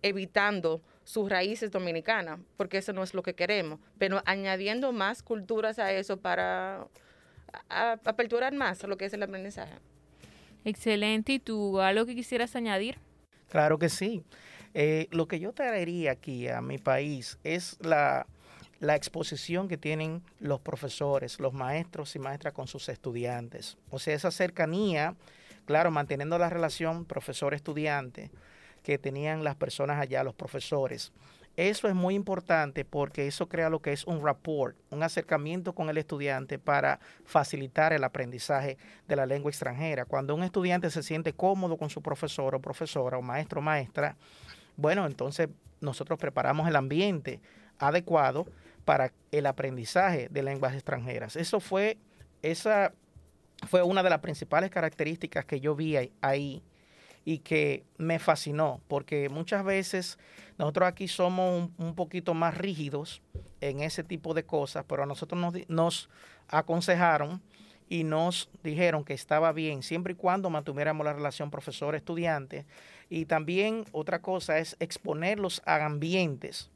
evitando 0.02 0.82
sus 1.06 1.30
raíces 1.30 1.72
dominicanas, 1.72 2.42
porque 2.58 2.80
eso 2.80 2.92
no 2.92 3.02
es 3.02 3.14
lo 3.14 3.24
que 3.24 3.34
queremos, 3.34 3.80
pero 3.98 4.22
añadiendo 4.26 4.92
más 4.92 5.24
culturas 5.24 5.80
a 5.80 5.94
eso 5.94 6.18
para 6.18 6.86
aperturar 7.70 8.54
más 8.54 8.84
lo 8.84 8.98
que 8.98 9.06
es 9.06 9.14
el 9.14 9.24
aprendizaje. 9.24 9.74
Excelente. 10.66 11.34
¿Y 11.34 11.40
tú 11.40 11.80
algo 11.80 12.06
que 12.06 12.16
quisieras 12.16 12.56
añadir? 12.56 12.98
Claro 13.50 13.80
que 13.80 13.90
sí. 13.90 14.24
Eh, 14.74 15.08
lo 15.12 15.28
que 15.28 15.40
yo 15.40 15.54
traería 15.54 16.12
aquí 16.12 16.48
a 16.48 16.62
mi 16.62 16.78
país 16.78 17.40
es 17.44 17.78
la, 17.82 18.28
la 18.80 18.96
exposición 18.96 19.68
que 19.68 19.78
tienen 19.78 20.22
los 20.40 20.60
profesores, 20.62 21.40
los 21.40 21.54
maestros 21.54 22.16
y 22.16 22.20
maestras 22.20 22.54
con 22.54 22.68
sus 22.68 22.88
estudiantes. 22.90 23.78
O 23.90 24.00
sea, 24.00 24.14
esa 24.14 24.32
cercanía, 24.32 25.16
claro, 25.66 25.92
manteniendo 25.92 26.38
la 26.38 26.50
relación 26.50 27.06
profesor-estudiante 27.06 28.32
que 28.84 28.98
tenían 28.98 29.44
las 29.44 29.56
personas 29.56 30.00
allá, 30.00 30.24
los 30.24 30.36
profesores. 30.36 31.12
Eso 31.60 31.90
es 31.90 31.94
muy 31.94 32.16
importante 32.16 32.86
porque 32.86 33.28
eso 33.28 33.50
crea 33.50 33.70
lo 33.70 33.82
que 33.82 33.92
es 33.92 34.08
un 34.08 34.24
rapport, 34.24 34.78
un 34.92 35.04
acercamiento 35.04 35.76
con 35.76 35.90
el 35.90 35.98
estudiante 35.98 36.58
para 36.58 37.02
facilitar 37.26 37.92
el 37.92 38.06
aprendizaje 38.06 38.78
de 39.10 39.16
la 39.18 39.26
lengua 39.26 39.52
extranjera. 39.52 40.06
Cuando 40.06 40.34
un 40.36 40.44
estudiante 40.44 40.90
se 40.90 41.04
siente 41.04 41.34
cómodo 41.34 41.76
con 41.76 41.90
su 41.90 42.02
profesor 42.02 42.56
o 42.56 42.62
profesora 42.62 43.18
o 43.18 43.22
maestro 43.22 43.60
o 43.60 43.62
maestra, 43.62 44.16
bueno, 44.78 45.06
entonces 45.06 45.50
nosotros 45.82 46.18
preparamos 46.18 46.66
el 46.66 46.78
ambiente 46.78 47.42
adecuado 47.78 48.46
para 48.86 49.12
el 49.34 49.46
aprendizaje 49.46 50.30
de 50.32 50.44
lenguas 50.44 50.76
extranjeras. 50.76 51.36
Eso 51.36 51.60
fue, 51.60 51.98
esa 52.42 52.94
fue 53.68 53.84
una 53.84 54.02
de 54.02 54.10
las 54.10 54.20
principales 54.20 54.70
características 54.70 55.44
que 55.44 55.60
yo 55.60 55.76
vi 55.76 55.98
ahí 56.22 56.64
y 57.30 57.38
que 57.38 57.84
me 58.00 58.18
fascinó, 58.18 58.82
porque 58.88 59.30
muchas 59.30 59.64
veces 59.64 60.18
nosotros 60.58 60.88
aquí 60.88 61.08
somos 61.08 61.70
un, 61.78 61.94
poquito 61.94 62.34
más 62.34 62.58
rígidos 62.58 63.22
en 63.62 63.82
ese 63.82 64.04
tipo 64.04 64.34
de 64.34 64.46
cosas, 64.46 64.84
pero 64.88 65.04
a 65.04 65.06
nosotros 65.06 65.40
nos, 65.40 65.54
nos 65.70 66.10
aconsejaron 66.48 67.40
y 67.88 68.04
nos 68.04 68.50
dijeron 68.64 69.04
que 69.04 69.14
estaba 69.14 69.52
bien 69.52 69.84
siempre 69.84 70.14
y 70.14 70.16
cuando 70.16 70.50
mantuviéramos 70.50 71.06
la 71.06 71.14
relación 71.14 71.52
profesor-estudiante. 71.52 72.66
Y 73.12 73.26
también 73.26 73.86
otra 73.92 74.24
cosa 74.24 74.58
es 74.58 74.76
exponerlos 74.80 75.62
a 75.68 75.86
ambientes. 75.86 76.72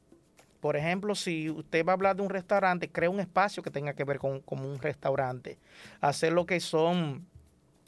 Por 0.60 0.76
ejemplo, 0.76 1.16
si 1.16 1.50
usted 1.50 1.84
va 1.84 1.94
a 1.94 1.94
hablar 1.94 2.14
de 2.14 2.22
un 2.22 2.30
restaurante, 2.30 2.92
crea 2.92 3.10
un 3.10 3.18
espacio 3.18 3.60
que 3.60 3.72
tenga 3.72 3.94
que 3.94 4.04
ver 4.04 4.20
con, 4.20 4.40
un 4.46 4.78
restaurante. 4.80 5.58
Hacer 6.00 6.32
lo 6.32 6.46
que 6.46 6.60
son 6.60 7.26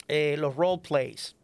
eh, 0.09 0.35
los 0.37 0.57
role 0.57 0.81
plays 0.85 1.36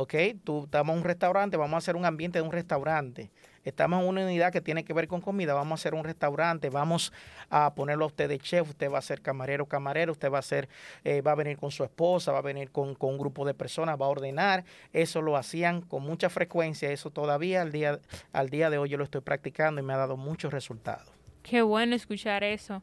ok, 0.00 0.14
tú 0.44 0.64
estamos 0.64 0.94
en 0.94 1.00
un 1.00 1.04
restaurante, 1.04 1.58
vamos 1.58 1.74
a 1.74 1.78
hacer 1.78 1.94
un 1.94 2.06
ambiente 2.06 2.38
de 2.38 2.42
un 2.42 2.52
restaurante. 2.52 3.30
Estamos 3.64 4.02
en 4.02 4.08
una 4.08 4.24
unidad 4.24 4.50
que 4.50 4.62
tiene 4.62 4.82
que 4.84 4.94
ver 4.94 5.06
con 5.06 5.20
comida, 5.20 5.52
vamos 5.52 5.72
a 5.72 5.80
hacer 5.80 5.92
un 5.92 6.04
restaurante, 6.04 6.70
vamos 6.70 7.12
a 7.50 7.74
ponerlo 7.74 8.04
a 8.04 8.08
usted 8.08 8.26
de 8.26 8.38
chef, 8.38 8.70
usted 8.70 8.90
va 8.90 8.96
a 8.96 9.02
ser 9.02 9.20
camarero, 9.20 9.66
camarero, 9.66 10.12
usted 10.12 10.32
va 10.32 10.38
a 10.38 10.42
ser, 10.42 10.70
eh, 11.04 11.20
va 11.20 11.32
a 11.32 11.34
venir 11.34 11.58
con 11.58 11.70
su 11.70 11.84
esposa, 11.84 12.32
va 12.32 12.38
a 12.38 12.42
venir 12.42 12.70
con, 12.70 12.94
con, 12.94 13.10
un 13.10 13.18
grupo 13.18 13.44
de 13.44 13.52
personas, 13.52 14.00
va 14.00 14.06
a 14.06 14.08
ordenar. 14.08 14.64
Eso 14.94 15.20
lo 15.20 15.36
hacían 15.36 15.82
con 15.82 16.02
mucha 16.02 16.30
frecuencia, 16.30 16.90
eso 16.90 17.10
todavía 17.10 17.60
al 17.60 17.70
día, 17.70 18.00
al 18.32 18.48
día 18.48 18.70
de 18.70 18.78
hoy 18.78 18.88
yo 18.88 18.96
lo 18.96 19.04
estoy 19.04 19.20
practicando 19.20 19.82
y 19.82 19.84
me 19.84 19.92
ha 19.92 19.98
dado 19.98 20.16
muchos 20.16 20.50
resultados. 20.50 21.19
Qué 21.42 21.62
bueno 21.62 21.94
escuchar 21.94 22.44
eso. 22.44 22.82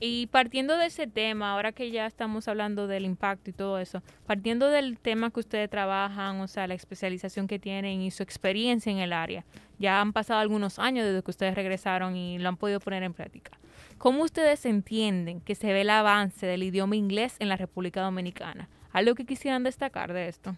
Y 0.00 0.28
partiendo 0.28 0.76
de 0.76 0.86
ese 0.86 1.08
tema, 1.08 1.52
ahora 1.52 1.72
que 1.72 1.90
ya 1.90 2.06
estamos 2.06 2.46
hablando 2.46 2.86
del 2.86 3.04
impacto 3.04 3.50
y 3.50 3.52
todo 3.52 3.80
eso, 3.80 4.00
partiendo 4.26 4.68
del 4.68 4.96
tema 4.96 5.30
que 5.32 5.40
ustedes 5.40 5.68
trabajan, 5.68 6.40
o 6.40 6.46
sea, 6.46 6.68
la 6.68 6.74
especialización 6.74 7.48
que 7.48 7.58
tienen 7.58 8.00
y 8.00 8.12
su 8.12 8.22
experiencia 8.22 8.92
en 8.92 8.98
el 8.98 9.12
área, 9.12 9.44
ya 9.80 10.00
han 10.00 10.12
pasado 10.12 10.38
algunos 10.38 10.78
años 10.78 11.04
desde 11.04 11.22
que 11.24 11.30
ustedes 11.32 11.56
regresaron 11.56 12.14
y 12.14 12.38
lo 12.38 12.48
han 12.48 12.56
podido 12.56 12.78
poner 12.78 13.02
en 13.02 13.12
práctica. 13.12 13.58
¿Cómo 13.98 14.22
ustedes 14.22 14.64
entienden 14.66 15.40
que 15.40 15.56
se 15.56 15.72
ve 15.72 15.80
el 15.80 15.90
avance 15.90 16.46
del 16.46 16.62
idioma 16.62 16.94
inglés 16.94 17.34
en 17.40 17.48
la 17.48 17.56
República 17.56 18.00
Dominicana? 18.00 18.68
¿Algo 18.92 19.16
que 19.16 19.26
quisieran 19.26 19.64
destacar 19.64 20.12
de 20.12 20.28
esto? 20.28 20.56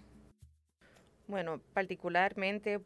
Bueno, 1.27 1.63
particularmente 1.73 2.81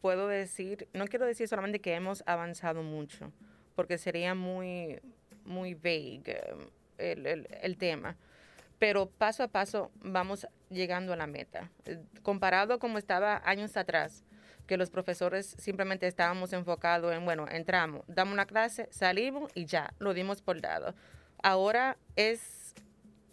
puedo 0.00 0.28
decir, 0.28 0.86
no 0.92 1.06
quiero 1.06 1.26
decir 1.26 1.48
solamente 1.48 1.80
que 1.80 1.94
hemos 1.94 2.22
avanzado 2.26 2.84
mucho, 2.84 3.32
porque 3.80 3.96
sería 3.96 4.34
muy 4.34 5.00
muy 5.46 5.72
vague 5.72 6.38
el, 6.98 7.48
el, 7.62 7.76
tema 7.78 8.14
pero 8.78 9.08
paso 9.08 9.42
a 9.42 9.48
paso 9.48 9.90
vamos 10.02 10.46
llegando 10.68 11.14
a 11.14 11.16
la 11.16 11.26
meta. 11.26 11.70
Eh, 11.86 11.98
comparado 12.22 12.78
como 12.78 12.98
estaba 12.98 13.40
años 13.46 13.78
atrás, 13.78 14.22
que 14.66 14.76
los 14.76 14.90
profesores 14.90 15.56
simplemente 15.58 16.06
estábamos 16.06 16.52
enfocados 16.52 17.14
en, 17.14 17.24
bueno, 17.24 17.46
entramos, 17.50 18.02
damos 18.06 18.34
una 18.34 18.44
clase, 18.44 18.86
salimos 18.90 19.50
y 19.54 19.64
ya, 19.64 19.94
lo 19.98 20.12
dimos 20.12 20.42
por 20.42 20.60
dado. 20.60 20.94
Ahora 21.42 21.96
es, 22.16 22.74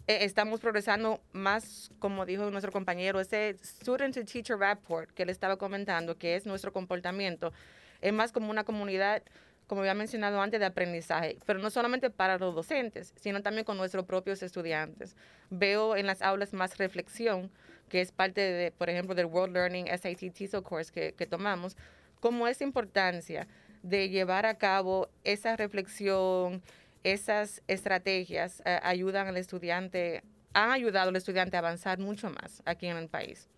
e, 0.06 0.24
estamos 0.24 0.60
progresando 0.60 1.20
más, 1.32 1.90
como 1.98 2.24
dijo 2.24 2.50
nuestro 2.50 2.72
compañero, 2.72 3.20
ese 3.20 3.58
student 3.62 4.14
to 4.14 4.24
teacher 4.24 4.56
rapport 4.56 5.10
que 5.10 5.26
le 5.26 5.32
estaba 5.32 5.58
comentando, 5.58 6.16
que 6.16 6.36
es 6.36 6.46
nuestro 6.46 6.72
comportamiento, 6.72 7.52
es 8.00 8.12
más 8.12 8.32
como 8.32 8.50
una 8.50 8.64
comunidad 8.64 9.22
como 9.68 9.82
había 9.82 9.94
mencionado 9.94 10.40
antes, 10.40 10.58
de 10.58 10.66
aprendizaje, 10.66 11.38
pero 11.46 11.58
no 11.60 11.70
solamente 11.70 12.10
para 12.10 12.38
los 12.38 12.54
docentes, 12.54 13.12
sino 13.16 13.42
también 13.42 13.64
con 13.64 13.76
nuestros 13.76 14.06
propios 14.06 14.42
estudiantes. 14.42 15.14
Veo 15.50 15.94
en 15.94 16.06
las 16.06 16.22
aulas 16.22 16.54
más 16.54 16.78
reflexión, 16.78 17.50
que 17.90 18.00
es 18.00 18.10
parte, 18.10 18.40
de, 18.40 18.72
por 18.72 18.88
ejemplo, 18.88 19.14
del 19.14 19.26
World 19.26 19.54
Learning 19.54 19.86
SAT 19.86 20.32
TESOL 20.32 20.62
Course 20.62 21.12
que, 21.14 21.26
tomamos, 21.26 21.76
como 22.18 22.48
esa 22.48 22.64
importancia 22.64 23.46
de 23.82 24.08
llevar 24.08 24.46
a 24.46 24.54
cabo 24.54 25.10
esa 25.22 25.54
reflexión, 25.54 26.62
esas 27.04 27.62
estrategias 27.68 28.62
eh, 28.64 28.80
ayudan 28.82 29.28
al 29.28 29.36
estudiante, 29.36 30.22
han 30.54 30.70
ayudado 30.70 31.10
al 31.10 31.16
estudiante 31.16 31.56
a 31.56 31.60
avanzar 31.60 31.98
mucho 31.98 32.30
más 32.30 32.62
aquí 32.64 32.86
en 32.86 32.96
el 32.96 33.08
país, 33.08 33.48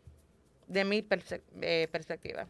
de 0.67 0.85
mi 0.85 1.07
eh, 1.63 1.89
perspectiva. 1.91 2.49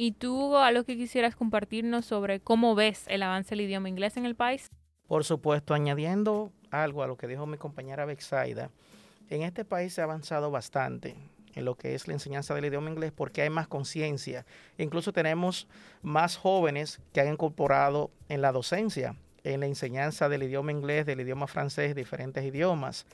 ¿Y 0.00 0.12
tú 0.12 0.56
algo 0.56 0.84
que 0.84 0.96
quisieras 0.96 1.34
compartirnos 1.34 2.06
sobre 2.06 2.38
cómo 2.38 2.76
ves 2.76 3.02
el 3.08 3.20
avance 3.20 3.50
del 3.50 3.62
idioma 3.62 3.88
inglés 3.88 4.16
en 4.16 4.26
el 4.26 4.36
país? 4.36 4.68
Por 5.08 5.24
supuesto, 5.24 5.74
añadiendo 5.74 6.52
algo 6.70 7.02
a 7.02 7.08
lo 7.08 7.16
que 7.16 7.26
dijo 7.26 7.46
mi 7.46 7.58
compañera 7.58 8.04
Bexaida, 8.04 8.70
en 9.28 9.42
este 9.42 9.64
país 9.64 9.92
se 9.92 10.00
ha 10.00 10.04
avanzado 10.04 10.52
bastante 10.52 11.16
en 11.56 11.64
lo 11.64 11.74
que 11.74 11.96
es 11.96 12.06
la 12.06 12.14
enseñanza 12.14 12.54
del 12.54 12.66
idioma 12.66 12.90
inglés 12.90 13.10
porque 13.10 13.42
hay 13.42 13.50
más 13.50 13.66
conciencia. 13.66 14.46
Incluso 14.76 15.12
tenemos 15.12 15.66
más 16.00 16.36
jóvenes 16.36 17.00
que 17.12 17.20
han 17.20 17.32
incorporado 17.32 18.12
en 18.28 18.40
la 18.40 18.52
docencia, 18.52 19.16
en 19.42 19.58
la 19.58 19.66
enseñanza 19.66 20.28
del 20.28 20.44
idioma 20.44 20.70
inglés, 20.70 21.06
del 21.06 21.22
idioma 21.22 21.48
francés, 21.48 21.96
diferentes 21.96 22.44
idiomas, 22.44 23.04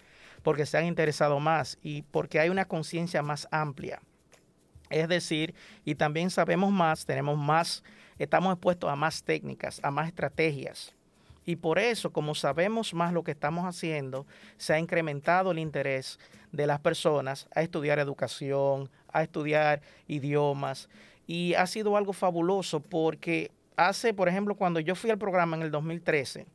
porque 0.42 0.66
se 0.66 0.76
han 0.76 0.84
interesado 0.84 1.40
más 1.40 1.78
y 1.82 2.02
porque 2.02 2.40
hay 2.40 2.50
una 2.50 2.66
conciencia 2.66 3.22
más 3.22 3.48
amplia. 3.50 4.02
Es 4.90 5.08
decir, 5.08 5.54
y 5.84 5.94
también 5.94 6.30
sabemos 6.30 6.70
más, 6.70 7.06
tenemos 7.06 7.38
más, 7.38 7.82
estamos 8.18 8.52
expuestos 8.52 8.90
a 8.90 8.96
más 8.96 9.22
técnicas, 9.22 9.80
a 9.82 9.90
más 9.90 10.08
estrategias. 10.08 10.94
Y 11.46 11.56
por 11.56 11.78
eso, 11.78 12.10
como 12.10 12.34
sabemos 12.34 12.94
más 12.94 13.12
lo 13.12 13.22
que 13.22 13.32
estamos 13.32 13.66
haciendo, 13.66 14.26
se 14.56 14.72
ha 14.72 14.78
incrementado 14.78 15.50
el 15.50 15.58
interés 15.58 16.18
de 16.52 16.66
las 16.66 16.80
personas 16.80 17.48
a 17.54 17.62
estudiar 17.62 17.98
educación, 17.98 18.88
a 19.12 19.22
estudiar 19.22 19.82
idiomas. 20.08 20.88
Y 21.26 21.54
ha 21.54 21.66
sido 21.66 21.96
algo 21.96 22.12
fabuloso 22.12 22.80
porque 22.80 23.50
hace, 23.76 24.14
por 24.14 24.28
ejemplo, 24.28 24.54
cuando 24.54 24.80
yo 24.80 24.94
fui 24.94 25.10
al 25.10 25.18
programa 25.18 25.56
en 25.56 25.62
el 25.62 25.70
2013, 25.70 26.46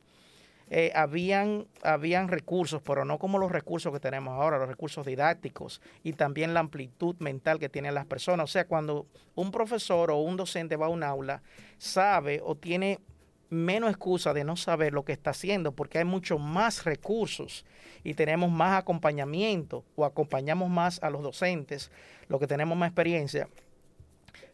eh, 0.72 0.92
habían, 0.94 1.66
habían 1.82 2.28
recursos, 2.28 2.80
pero 2.80 3.04
no 3.04 3.18
como 3.18 3.38
los 3.38 3.50
recursos 3.50 3.92
que 3.92 3.98
tenemos 3.98 4.34
ahora, 4.34 4.56
los 4.56 4.68
recursos 4.68 5.04
didácticos 5.04 5.82
y 6.04 6.12
también 6.12 6.54
la 6.54 6.60
amplitud 6.60 7.16
mental 7.18 7.58
que 7.58 7.68
tienen 7.68 7.92
las 7.92 8.06
personas. 8.06 8.44
O 8.44 8.52
sea, 8.52 8.68
cuando 8.68 9.06
un 9.34 9.50
profesor 9.50 10.12
o 10.12 10.18
un 10.18 10.36
docente 10.36 10.76
va 10.76 10.86
a 10.86 10.90
un 10.90 11.02
aula, 11.02 11.42
sabe 11.78 12.40
o 12.44 12.54
tiene 12.54 13.00
menos 13.48 13.90
excusa 13.90 14.32
de 14.32 14.44
no 14.44 14.54
saber 14.56 14.92
lo 14.92 15.04
que 15.04 15.12
está 15.12 15.30
haciendo 15.30 15.72
porque 15.72 15.98
hay 15.98 16.04
mucho 16.04 16.38
más 16.38 16.84
recursos 16.84 17.66
y 18.04 18.14
tenemos 18.14 18.48
más 18.50 18.78
acompañamiento 18.78 19.84
o 19.96 20.04
acompañamos 20.04 20.70
más 20.70 21.02
a 21.02 21.10
los 21.10 21.22
docentes, 21.22 21.90
lo 22.28 22.38
que 22.38 22.46
tenemos 22.46 22.78
más 22.78 22.88
experiencia. 22.90 23.48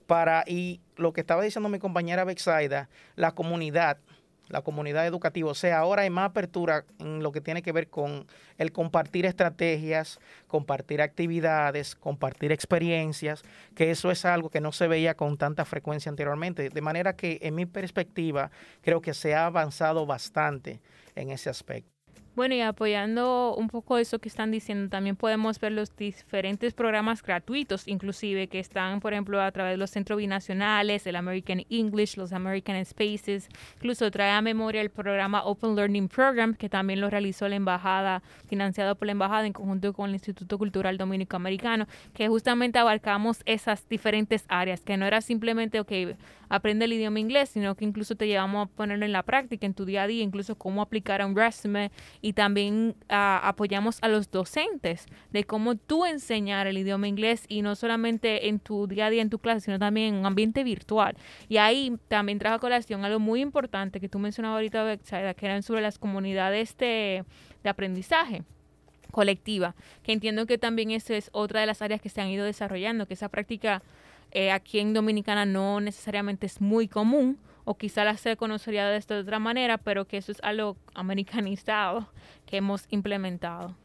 Para, 0.06 0.44
y 0.46 0.80
lo 0.96 1.12
que 1.12 1.20
estaba 1.20 1.42
diciendo 1.42 1.68
mi 1.68 1.78
compañera 1.78 2.24
Bexaida, 2.24 2.88
la 3.16 3.32
comunidad 3.32 3.98
la 4.48 4.62
comunidad 4.62 5.06
educativa. 5.06 5.50
O 5.50 5.54
sea, 5.54 5.78
ahora 5.78 6.02
hay 6.02 6.10
más 6.10 6.30
apertura 6.30 6.84
en 6.98 7.22
lo 7.22 7.32
que 7.32 7.40
tiene 7.40 7.62
que 7.62 7.72
ver 7.72 7.88
con 7.88 8.26
el 8.58 8.72
compartir 8.72 9.26
estrategias, 9.26 10.20
compartir 10.46 11.02
actividades, 11.02 11.96
compartir 11.96 12.52
experiencias, 12.52 13.42
que 13.74 13.90
eso 13.90 14.10
es 14.10 14.24
algo 14.24 14.50
que 14.50 14.60
no 14.60 14.72
se 14.72 14.88
veía 14.88 15.16
con 15.16 15.36
tanta 15.36 15.64
frecuencia 15.64 16.10
anteriormente. 16.10 16.70
De 16.70 16.80
manera 16.80 17.16
que, 17.16 17.38
en 17.42 17.54
mi 17.54 17.66
perspectiva, 17.66 18.50
creo 18.82 19.00
que 19.00 19.14
se 19.14 19.34
ha 19.34 19.46
avanzado 19.46 20.06
bastante 20.06 20.80
en 21.14 21.30
ese 21.30 21.50
aspecto. 21.50 21.95
Bueno, 22.36 22.54
y 22.54 22.60
apoyando 22.60 23.54
un 23.56 23.68
poco 23.68 23.96
eso 23.96 24.18
que 24.18 24.28
están 24.28 24.50
diciendo, 24.50 24.90
también 24.90 25.16
podemos 25.16 25.58
ver 25.58 25.72
los 25.72 25.96
diferentes 25.96 26.74
programas 26.74 27.22
gratuitos, 27.22 27.88
inclusive, 27.88 28.48
que 28.48 28.58
están, 28.58 29.00
por 29.00 29.14
ejemplo, 29.14 29.40
a 29.40 29.50
través 29.52 29.72
de 29.72 29.78
los 29.78 29.88
centros 29.88 30.18
binacionales, 30.18 31.06
el 31.06 31.16
American 31.16 31.64
English, 31.70 32.18
los 32.18 32.34
American 32.34 32.84
Spaces. 32.84 33.48
Incluso 33.76 34.10
trae 34.10 34.32
a 34.32 34.42
memoria 34.42 34.82
el 34.82 34.90
programa 34.90 35.44
Open 35.44 35.76
Learning 35.76 36.08
Program, 36.08 36.54
que 36.54 36.68
también 36.68 37.00
lo 37.00 37.08
realizó 37.08 37.48
la 37.48 37.56
Embajada, 37.56 38.22
financiado 38.46 38.96
por 38.96 39.06
la 39.06 39.12
Embajada 39.12 39.46
en 39.46 39.54
conjunto 39.54 39.94
con 39.94 40.10
el 40.10 40.16
Instituto 40.16 40.58
Cultural 40.58 40.98
Dominico 40.98 41.36
Americano, 41.36 41.86
que 42.12 42.28
justamente 42.28 42.78
abarcamos 42.78 43.40
esas 43.46 43.88
diferentes 43.88 44.44
áreas, 44.48 44.82
que 44.82 44.98
no 44.98 45.06
era 45.06 45.22
simplemente, 45.22 45.80
ok, 45.80 45.92
aprende 46.50 46.84
el 46.84 46.92
idioma 46.92 47.18
inglés, 47.18 47.48
sino 47.48 47.74
que 47.74 47.86
incluso 47.86 48.14
te 48.14 48.26
llevamos 48.26 48.68
a 48.68 48.70
ponerlo 48.70 49.04
en 49.06 49.12
la 49.12 49.22
práctica, 49.22 49.66
en 49.66 49.72
tu 49.72 49.86
día 49.86 50.02
a 50.02 50.06
día, 50.06 50.22
incluso 50.22 50.56
cómo 50.56 50.82
aplicar 50.82 51.22
a 51.22 51.26
un 51.26 51.34
resume 51.34 51.90
y 52.26 52.32
también 52.32 52.96
ah, 53.08 53.40
apoyamos 53.44 53.98
a 54.02 54.08
los 54.08 54.32
docentes 54.32 55.06
de 55.30 55.44
cómo 55.44 55.76
tú 55.76 56.04
enseñar 56.04 56.66
el 56.66 56.76
idioma 56.76 57.06
inglés 57.06 57.44
y 57.46 57.62
no 57.62 57.76
solamente 57.76 58.48
en 58.48 58.58
tu 58.58 58.88
día 58.88 59.06
a 59.06 59.10
día 59.10 59.22
en 59.22 59.30
tu 59.30 59.38
clase, 59.38 59.60
sino 59.60 59.78
también 59.78 60.12
en 60.12 60.20
un 60.20 60.26
ambiente 60.26 60.64
virtual. 60.64 61.16
Y 61.48 61.58
ahí 61.58 61.96
también 62.08 62.40
trajo 62.40 62.56
a 62.56 62.58
colación 62.58 63.04
algo 63.04 63.20
muy 63.20 63.40
importante 63.40 64.00
que 64.00 64.08
tú 64.08 64.18
mencionabas 64.18 64.56
ahorita, 64.56 64.96
que 65.34 65.46
eran 65.46 65.62
sobre 65.62 65.82
las 65.82 66.00
comunidades 66.00 66.76
de, 66.78 67.24
de 67.62 67.70
aprendizaje 67.70 68.42
colectiva, 69.12 69.76
que 70.02 70.10
entiendo 70.10 70.46
que 70.46 70.58
también 70.58 70.90
esa 70.90 71.14
es 71.14 71.30
otra 71.32 71.60
de 71.60 71.66
las 71.66 71.80
áreas 71.80 72.00
que 72.00 72.08
se 72.08 72.20
han 72.20 72.28
ido 72.28 72.44
desarrollando, 72.44 73.06
que 73.06 73.14
esa 73.14 73.28
práctica 73.28 73.84
eh, 74.32 74.50
aquí 74.50 74.80
en 74.80 74.94
Dominicana 74.94 75.46
no 75.46 75.80
necesariamente 75.80 76.46
es 76.46 76.60
muy 76.60 76.88
común 76.88 77.38
o 77.66 77.76
quizá 77.76 78.04
la 78.04 78.16
se 78.16 78.36
conocería 78.36 78.88
de 78.88 78.96
esta 78.96 79.18
otra 79.18 79.40
manera, 79.40 79.76
pero 79.76 80.06
que 80.06 80.16
eso 80.16 80.30
es 80.30 80.38
algo 80.42 80.76
americanizado 80.94 82.08
que 82.46 82.58
hemos 82.58 82.86
implementado. 82.90 83.76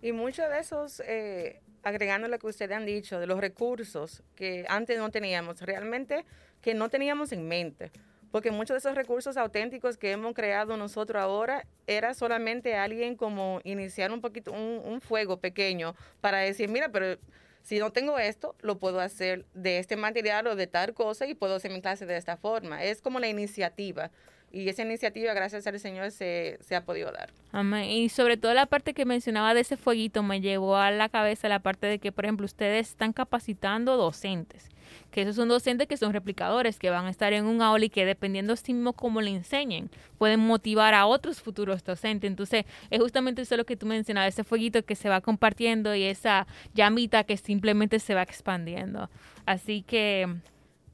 Y 0.00 0.12
muchos 0.12 0.48
de 0.48 0.60
esos, 0.60 1.00
eh, 1.00 1.60
agregando 1.82 2.28
lo 2.28 2.38
que 2.38 2.46
ustedes 2.46 2.70
han 2.70 2.86
dicho, 2.86 3.18
de 3.18 3.26
los 3.26 3.40
recursos 3.40 4.22
que 4.36 4.64
antes 4.68 4.96
no 4.98 5.10
teníamos, 5.10 5.60
realmente 5.60 6.24
que 6.62 6.74
no 6.74 6.88
teníamos 6.88 7.32
en 7.32 7.48
mente. 7.48 7.90
Porque 8.30 8.52
muchos 8.52 8.74
de 8.74 8.78
esos 8.78 8.94
recursos 8.94 9.36
auténticos 9.36 9.96
que 9.96 10.12
hemos 10.12 10.32
creado 10.32 10.76
nosotros 10.76 11.20
ahora 11.20 11.66
era 11.88 12.14
solamente 12.14 12.76
alguien 12.76 13.16
como 13.16 13.60
iniciar 13.64 14.12
un 14.12 14.20
poquito, 14.20 14.52
un 14.52 15.00
fuego 15.00 15.38
pequeño 15.38 15.96
para 16.20 16.38
decir, 16.38 16.68
mira, 16.68 16.90
pero 16.90 17.18
si 17.66 17.80
no 17.80 17.90
tengo 17.90 18.16
esto, 18.16 18.54
lo 18.60 18.78
puedo 18.78 19.00
hacer 19.00 19.44
de 19.52 19.80
este 19.80 19.96
material 19.96 20.46
o 20.46 20.54
de 20.54 20.68
tal 20.68 20.94
cosa 20.94 21.26
y 21.26 21.34
puedo 21.34 21.56
hacer 21.56 21.72
mi 21.72 21.80
clase 21.80 22.06
de 22.06 22.16
esta 22.16 22.36
forma. 22.36 22.84
Es 22.84 23.02
como 23.02 23.18
la 23.18 23.26
iniciativa. 23.26 24.12
Y 24.52 24.68
esa 24.68 24.82
iniciativa, 24.82 25.34
gracias 25.34 25.66
al 25.66 25.80
Señor, 25.80 26.12
se, 26.12 26.58
se 26.60 26.76
ha 26.76 26.84
podido 26.84 27.10
dar. 27.10 27.32
Amén. 27.50 27.90
Y 27.90 28.08
sobre 28.08 28.36
todo 28.36 28.54
la 28.54 28.66
parte 28.66 28.94
que 28.94 29.04
mencionaba 29.04 29.52
de 29.52 29.62
ese 29.62 29.76
fueguito 29.76 30.22
me 30.22 30.40
llevó 30.40 30.76
a 30.76 30.92
la 30.92 31.08
cabeza 31.08 31.48
la 31.48 31.58
parte 31.58 31.88
de 31.88 31.98
que, 31.98 32.12
por 32.12 32.24
ejemplo, 32.24 32.46
ustedes 32.46 32.90
están 32.90 33.12
capacitando 33.12 33.96
docentes 33.96 34.68
que 35.10 35.22
esos 35.22 35.36
son 35.36 35.48
docentes 35.48 35.86
que 35.86 35.96
son 35.96 36.12
replicadores, 36.12 36.78
que 36.78 36.90
van 36.90 37.06
a 37.06 37.10
estar 37.10 37.32
en 37.32 37.46
un 37.46 37.62
aula 37.62 37.84
y 37.84 37.90
que 37.90 38.04
dependiendo 38.04 38.56
sí 38.56 38.74
mismo 38.74 38.92
cómo 38.92 39.20
le 39.20 39.30
enseñen, 39.30 39.90
pueden 40.18 40.40
motivar 40.40 40.94
a 40.94 41.06
otros 41.06 41.40
futuros 41.40 41.84
docentes. 41.84 42.28
Entonces, 42.28 42.64
es 42.90 43.00
justamente 43.00 43.42
eso 43.42 43.56
lo 43.56 43.64
que 43.64 43.76
tú 43.76 43.86
mencionabas, 43.86 44.34
ese 44.34 44.44
fueguito 44.44 44.84
que 44.84 44.96
se 44.96 45.08
va 45.08 45.20
compartiendo 45.20 45.94
y 45.94 46.04
esa 46.04 46.46
llamita 46.74 47.24
que 47.24 47.36
simplemente 47.36 47.98
se 47.98 48.14
va 48.14 48.22
expandiendo. 48.22 49.10
Así 49.44 49.82
que... 49.82 50.28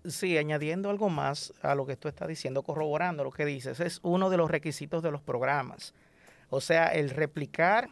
Sí, 0.04 0.36
añadiendo 0.36 0.90
algo 0.90 1.08
más 1.08 1.52
a 1.62 1.74
lo 1.76 1.86
que 1.86 1.96
tú 1.96 2.08
estás 2.08 2.26
diciendo, 2.26 2.62
corroborando 2.62 3.22
lo 3.22 3.30
que 3.30 3.44
dices, 3.44 3.78
es 3.78 4.00
uno 4.02 4.30
de 4.30 4.36
los 4.36 4.50
requisitos 4.50 5.02
de 5.02 5.12
los 5.12 5.22
programas. 5.22 5.94
O 6.50 6.60
sea, 6.60 6.88
el 6.88 7.10
replicar 7.10 7.88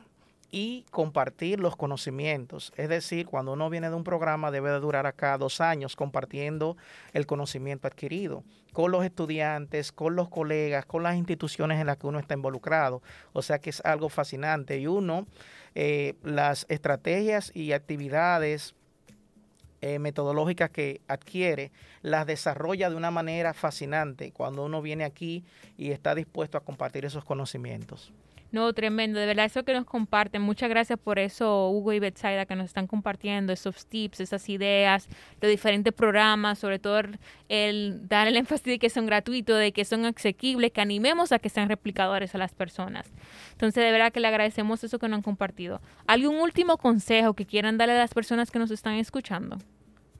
y 0.50 0.84
compartir 0.90 1.60
los 1.60 1.76
conocimientos. 1.76 2.72
Es 2.76 2.88
decir, 2.88 3.26
cuando 3.26 3.52
uno 3.52 3.70
viene 3.70 3.88
de 3.88 3.96
un 3.96 4.04
programa 4.04 4.50
debe 4.50 4.70
de 4.70 4.80
durar 4.80 5.06
acá 5.06 5.38
dos 5.38 5.60
años 5.60 5.96
compartiendo 5.96 6.76
el 7.12 7.26
conocimiento 7.26 7.86
adquirido 7.86 8.42
con 8.72 8.90
los 8.92 9.04
estudiantes, 9.04 9.92
con 9.92 10.16
los 10.16 10.28
colegas, 10.28 10.86
con 10.86 11.02
las 11.02 11.16
instituciones 11.16 11.80
en 11.80 11.86
las 11.86 11.96
que 11.96 12.06
uno 12.06 12.18
está 12.18 12.34
involucrado. 12.34 13.02
O 13.32 13.42
sea 13.42 13.58
que 13.58 13.70
es 13.70 13.80
algo 13.84 14.08
fascinante. 14.08 14.78
Y 14.78 14.86
uno, 14.86 15.26
eh, 15.74 16.14
las 16.22 16.66
estrategias 16.68 17.50
y 17.54 17.72
actividades 17.72 18.74
eh, 19.82 19.98
metodológicas 19.98 20.68
que 20.68 21.00
adquiere, 21.08 21.72
las 22.02 22.26
desarrolla 22.26 22.90
de 22.90 22.96
una 22.96 23.10
manera 23.10 23.54
fascinante 23.54 24.30
cuando 24.30 24.62
uno 24.64 24.82
viene 24.82 25.04
aquí 25.04 25.42
y 25.78 25.90
está 25.90 26.14
dispuesto 26.14 26.58
a 26.58 26.60
compartir 26.60 27.06
esos 27.06 27.24
conocimientos. 27.24 28.12
No, 28.52 28.72
tremendo, 28.72 29.20
de 29.20 29.26
verdad 29.26 29.44
eso 29.44 29.64
que 29.64 29.72
nos 29.72 29.84
comparten. 29.84 30.42
Muchas 30.42 30.68
gracias 30.68 30.98
por 30.98 31.18
eso, 31.20 31.70
Hugo 31.70 31.92
y 31.92 32.00
Betsaida, 32.00 32.46
que 32.46 32.56
nos 32.56 32.66
están 32.66 32.88
compartiendo 32.88 33.52
esos 33.52 33.86
tips, 33.86 34.20
esas 34.20 34.48
ideas, 34.48 35.08
los 35.40 35.50
diferentes 35.50 35.92
programas, 35.92 36.58
sobre 36.58 36.80
todo 36.80 37.00
el 37.48 38.08
dar 38.08 38.26
el 38.26 38.36
énfasis 38.36 38.64
de 38.64 38.78
que 38.80 38.90
son 38.90 39.06
gratuitos, 39.06 39.56
de 39.58 39.72
que 39.72 39.84
son 39.84 40.04
asequibles, 40.04 40.72
que 40.72 40.80
animemos 40.80 41.30
a 41.30 41.38
que 41.38 41.48
sean 41.48 41.68
replicadores 41.68 42.34
a 42.34 42.38
las 42.38 42.52
personas. 42.52 43.12
Entonces, 43.52 43.84
de 43.84 43.92
verdad 43.92 44.12
que 44.12 44.20
le 44.20 44.26
agradecemos 44.26 44.82
eso 44.82 44.98
que 44.98 45.08
nos 45.08 45.18
han 45.18 45.22
compartido. 45.22 45.80
¿Algún 46.06 46.36
último 46.36 46.76
consejo 46.76 47.34
que 47.34 47.46
quieran 47.46 47.78
darle 47.78 47.94
a 47.94 47.98
las 47.98 48.14
personas 48.14 48.50
que 48.50 48.58
nos 48.58 48.72
están 48.72 48.94
escuchando? 48.94 49.58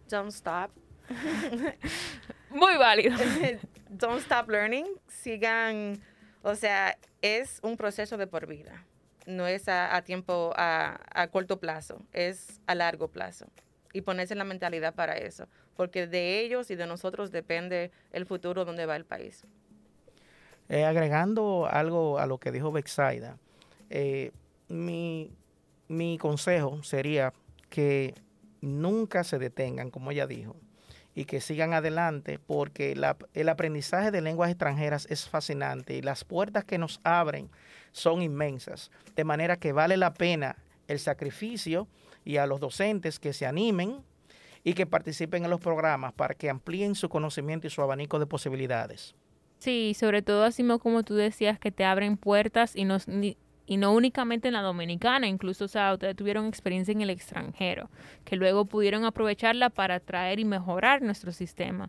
Don't 0.09 0.31
stop. 0.31 0.71
Muy 2.51 2.77
válido. 2.77 3.17
Don't 3.89 4.21
stop 4.21 4.49
learning. 4.49 4.87
Sigan 5.09 6.01
o 6.43 6.55
sea, 6.55 6.97
es 7.23 7.61
un 7.63 7.77
proceso 7.77 8.17
de 8.17 8.27
por 8.27 8.47
vida. 8.47 8.85
No 9.27 9.47
es 9.47 9.69
a, 9.69 10.01
tiempo, 10.03 10.53
a, 10.57 11.29
corto 11.31 11.61
plazo, 11.61 12.03
es 12.13 12.61
a 12.67 12.75
largo 12.75 13.09
plazo. 13.09 13.47
Y 13.93 14.01
ponerse 14.03 14.35
la 14.35 14.45
mentalidad 14.45 14.95
para 14.95 15.17
eso, 15.17 15.47
porque 15.77 16.07
de 16.07 16.41
ellos 16.41 16.71
y 16.71 16.77
de 16.77 16.87
nosotros 16.87 17.31
depende 17.31 17.91
el 18.13 18.25
futuro 18.25 18.65
donde 18.65 18.87
va 18.87 18.97
el 18.97 19.05
país. 19.05 19.45
Eh, 20.69 20.85
agregando 20.85 21.69
algo 21.71 22.19
a 22.19 22.27
lo 22.27 22.39
que 22.39 22.53
dijo 22.53 22.71
Bexaida, 22.71 23.37
eh, 23.91 24.31
mi, 24.69 25.33
mi 25.89 26.17
consejo 26.19 26.83
sería 26.85 27.33
que 27.69 28.15
nunca 28.61 29.25
se 29.25 29.39
detengan, 29.39 29.91
como 29.91 30.13
ella 30.13 30.27
dijo, 30.27 30.57
y 31.15 31.25
que 31.25 31.41
sigan 31.41 31.75
adelante 31.75 32.39
porque 32.39 32.93
el 32.93 33.49
aprendizaje 33.49 34.11
de 34.11 34.21
lenguas 34.21 34.51
extranjeras 34.51 35.07
es 35.11 35.29
fascinante 35.29 35.95
y 35.95 36.03
las 36.03 36.25
puertas 36.25 36.65
que 36.65 36.79
nos 36.79 37.01
abren 37.03 37.51
son 37.93 38.23
inmensas. 38.23 38.91
De 39.17 39.25
manera 39.25 39.57
que 39.57 39.73
vale 39.73 39.97
la 39.97 40.15
pena 40.15 40.57
el 40.87 40.99
sacrificio 40.99 41.89
y 42.25 42.37
a 42.37 42.47
los 42.47 42.61
docentes 42.61 43.19
que 43.19 43.33
se 43.33 43.47
animen 43.47 44.03
y 44.63 44.75
que 44.75 44.87
participen 44.87 45.45
en 45.45 45.51
los 45.51 45.61
programas 45.61 46.13
para 46.13 46.35
que 46.35 46.51
amplíen 46.51 46.95
su 46.95 47.09
conocimiento 47.09 47.67
y 47.67 47.71
su 47.71 47.83
abanico 47.83 48.19
de 48.19 48.27
posibilidades. 48.27 49.15
Sí, 49.59 49.95
sobre 49.95 50.23
todo 50.23 50.45
así 50.45 50.67
como 50.81 51.03
tú 51.03 51.15
decías, 51.15 51.59
que 51.59 51.71
te 51.71 51.85
abren 51.85 52.17
puertas 52.17 52.75
y 52.75 52.85
nos, 52.85 53.07
y 53.71 53.77
no 53.77 53.93
únicamente 53.93 54.49
en 54.49 54.55
la 54.55 54.63
dominicana, 54.63 55.29
incluso 55.29 55.67
o 55.67 55.69
sea, 55.69 55.93
ustedes 55.93 56.17
tuvieron 56.17 56.47
experiencia 56.47 56.91
en 56.91 57.03
el 57.03 57.11
extranjero, 57.11 57.89
que 58.25 58.35
luego 58.35 58.65
pudieron 58.65 59.05
aprovecharla 59.05 59.71
para 59.71 60.01
traer 60.01 60.41
y 60.41 60.45
mejorar 60.45 61.03
nuestro 61.03 61.31
sistema. 61.31 61.89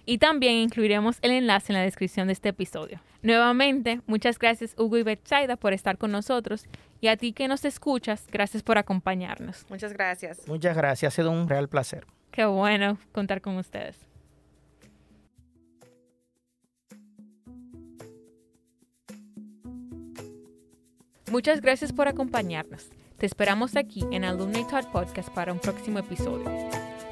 Y 0.05 0.19
también 0.19 0.57
incluiremos 0.57 1.17
el 1.23 1.31
enlace 1.31 1.73
en 1.73 1.79
la 1.79 1.85
descripción 1.85 2.27
de 2.27 2.35
este 2.35 2.51
episodio. 2.51 3.01
Nuevamente, 3.27 4.03
muchas 4.07 4.39
gracias 4.39 4.77
Hugo 4.79 4.99
y 4.99 5.03
Betsaida 5.03 5.57
por 5.57 5.73
estar 5.73 5.99
con 5.99 6.13
nosotros 6.13 6.65
y 7.01 7.09
a 7.09 7.17
ti 7.17 7.33
que 7.33 7.49
nos 7.49 7.65
escuchas, 7.65 8.25
gracias 8.31 8.63
por 8.63 8.79
acompañarnos. 8.79 9.67
Muchas 9.69 9.93
gracias. 9.93 10.47
Muchas 10.47 10.77
gracias, 10.77 11.13
ha 11.13 11.17
sido 11.17 11.33
un 11.33 11.49
real 11.49 11.69
placer. 11.69 12.07
Qué 12.31 12.45
bueno 12.45 12.99
contar 13.11 13.41
con 13.41 13.57
ustedes. 13.57 13.97
Muchas 21.29 21.61
gracias 21.61 21.93
por 21.93 22.07
acompañarnos. 22.07 22.91
Te 23.19 23.27
esperamos 23.27 23.75
aquí 23.75 24.05
en 24.13 24.25
Alumni 24.25 24.65
Talk 24.69 24.93
Podcast 24.93 25.31
para 25.31 25.53
un 25.53 25.59
próximo 25.59 25.99
episodio. 25.99 26.49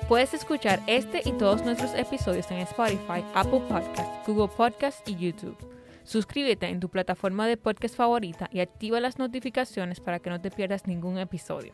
Puedes 0.07 0.33
escuchar 0.33 0.81
este 0.87 1.23
y 1.25 1.33
todos 1.33 1.65
nuestros 1.65 1.93
episodios 1.95 2.49
en 2.53 2.59
Spotify, 2.59 3.25
Apple 3.35 3.63
Podcasts, 3.69 4.29
Google 4.29 4.55
Podcasts 4.57 5.03
y 5.11 5.17
YouTube. 5.17 5.57
Suscríbete 6.05 6.69
en 6.69 6.81
tu 6.81 6.91
plataforma 6.91 7.47
de 7.47 7.57
podcast 7.57 7.97
favorita 7.97 8.51
y 8.53 8.61
activa 8.61 9.01
las 9.01 9.19
notificaciones 9.19 10.01
para 10.01 10.19
que 10.19 10.29
no 10.29 10.39
te 10.39 10.51
pierdas 10.51 10.87
ningún 10.87 11.19
episodio. 11.19 11.73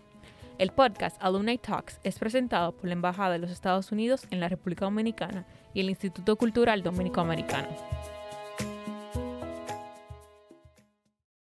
El 0.56 0.70
podcast 0.70 1.16
Alumni 1.20 1.58
Talks 1.58 1.98
es 2.04 2.18
presentado 2.18 2.70
por 2.72 2.86
la 2.86 2.92
Embajada 2.92 3.32
de 3.32 3.38
los 3.38 3.50
Estados 3.50 3.90
Unidos 3.90 4.28
en 4.30 4.38
la 4.38 4.48
República 4.48 4.84
Dominicana 4.84 5.46
y 5.74 5.80
el 5.80 5.90
Instituto 5.90 6.36
Cultural 6.36 6.82
Dominico 6.82 7.20
Americano. 7.20 7.68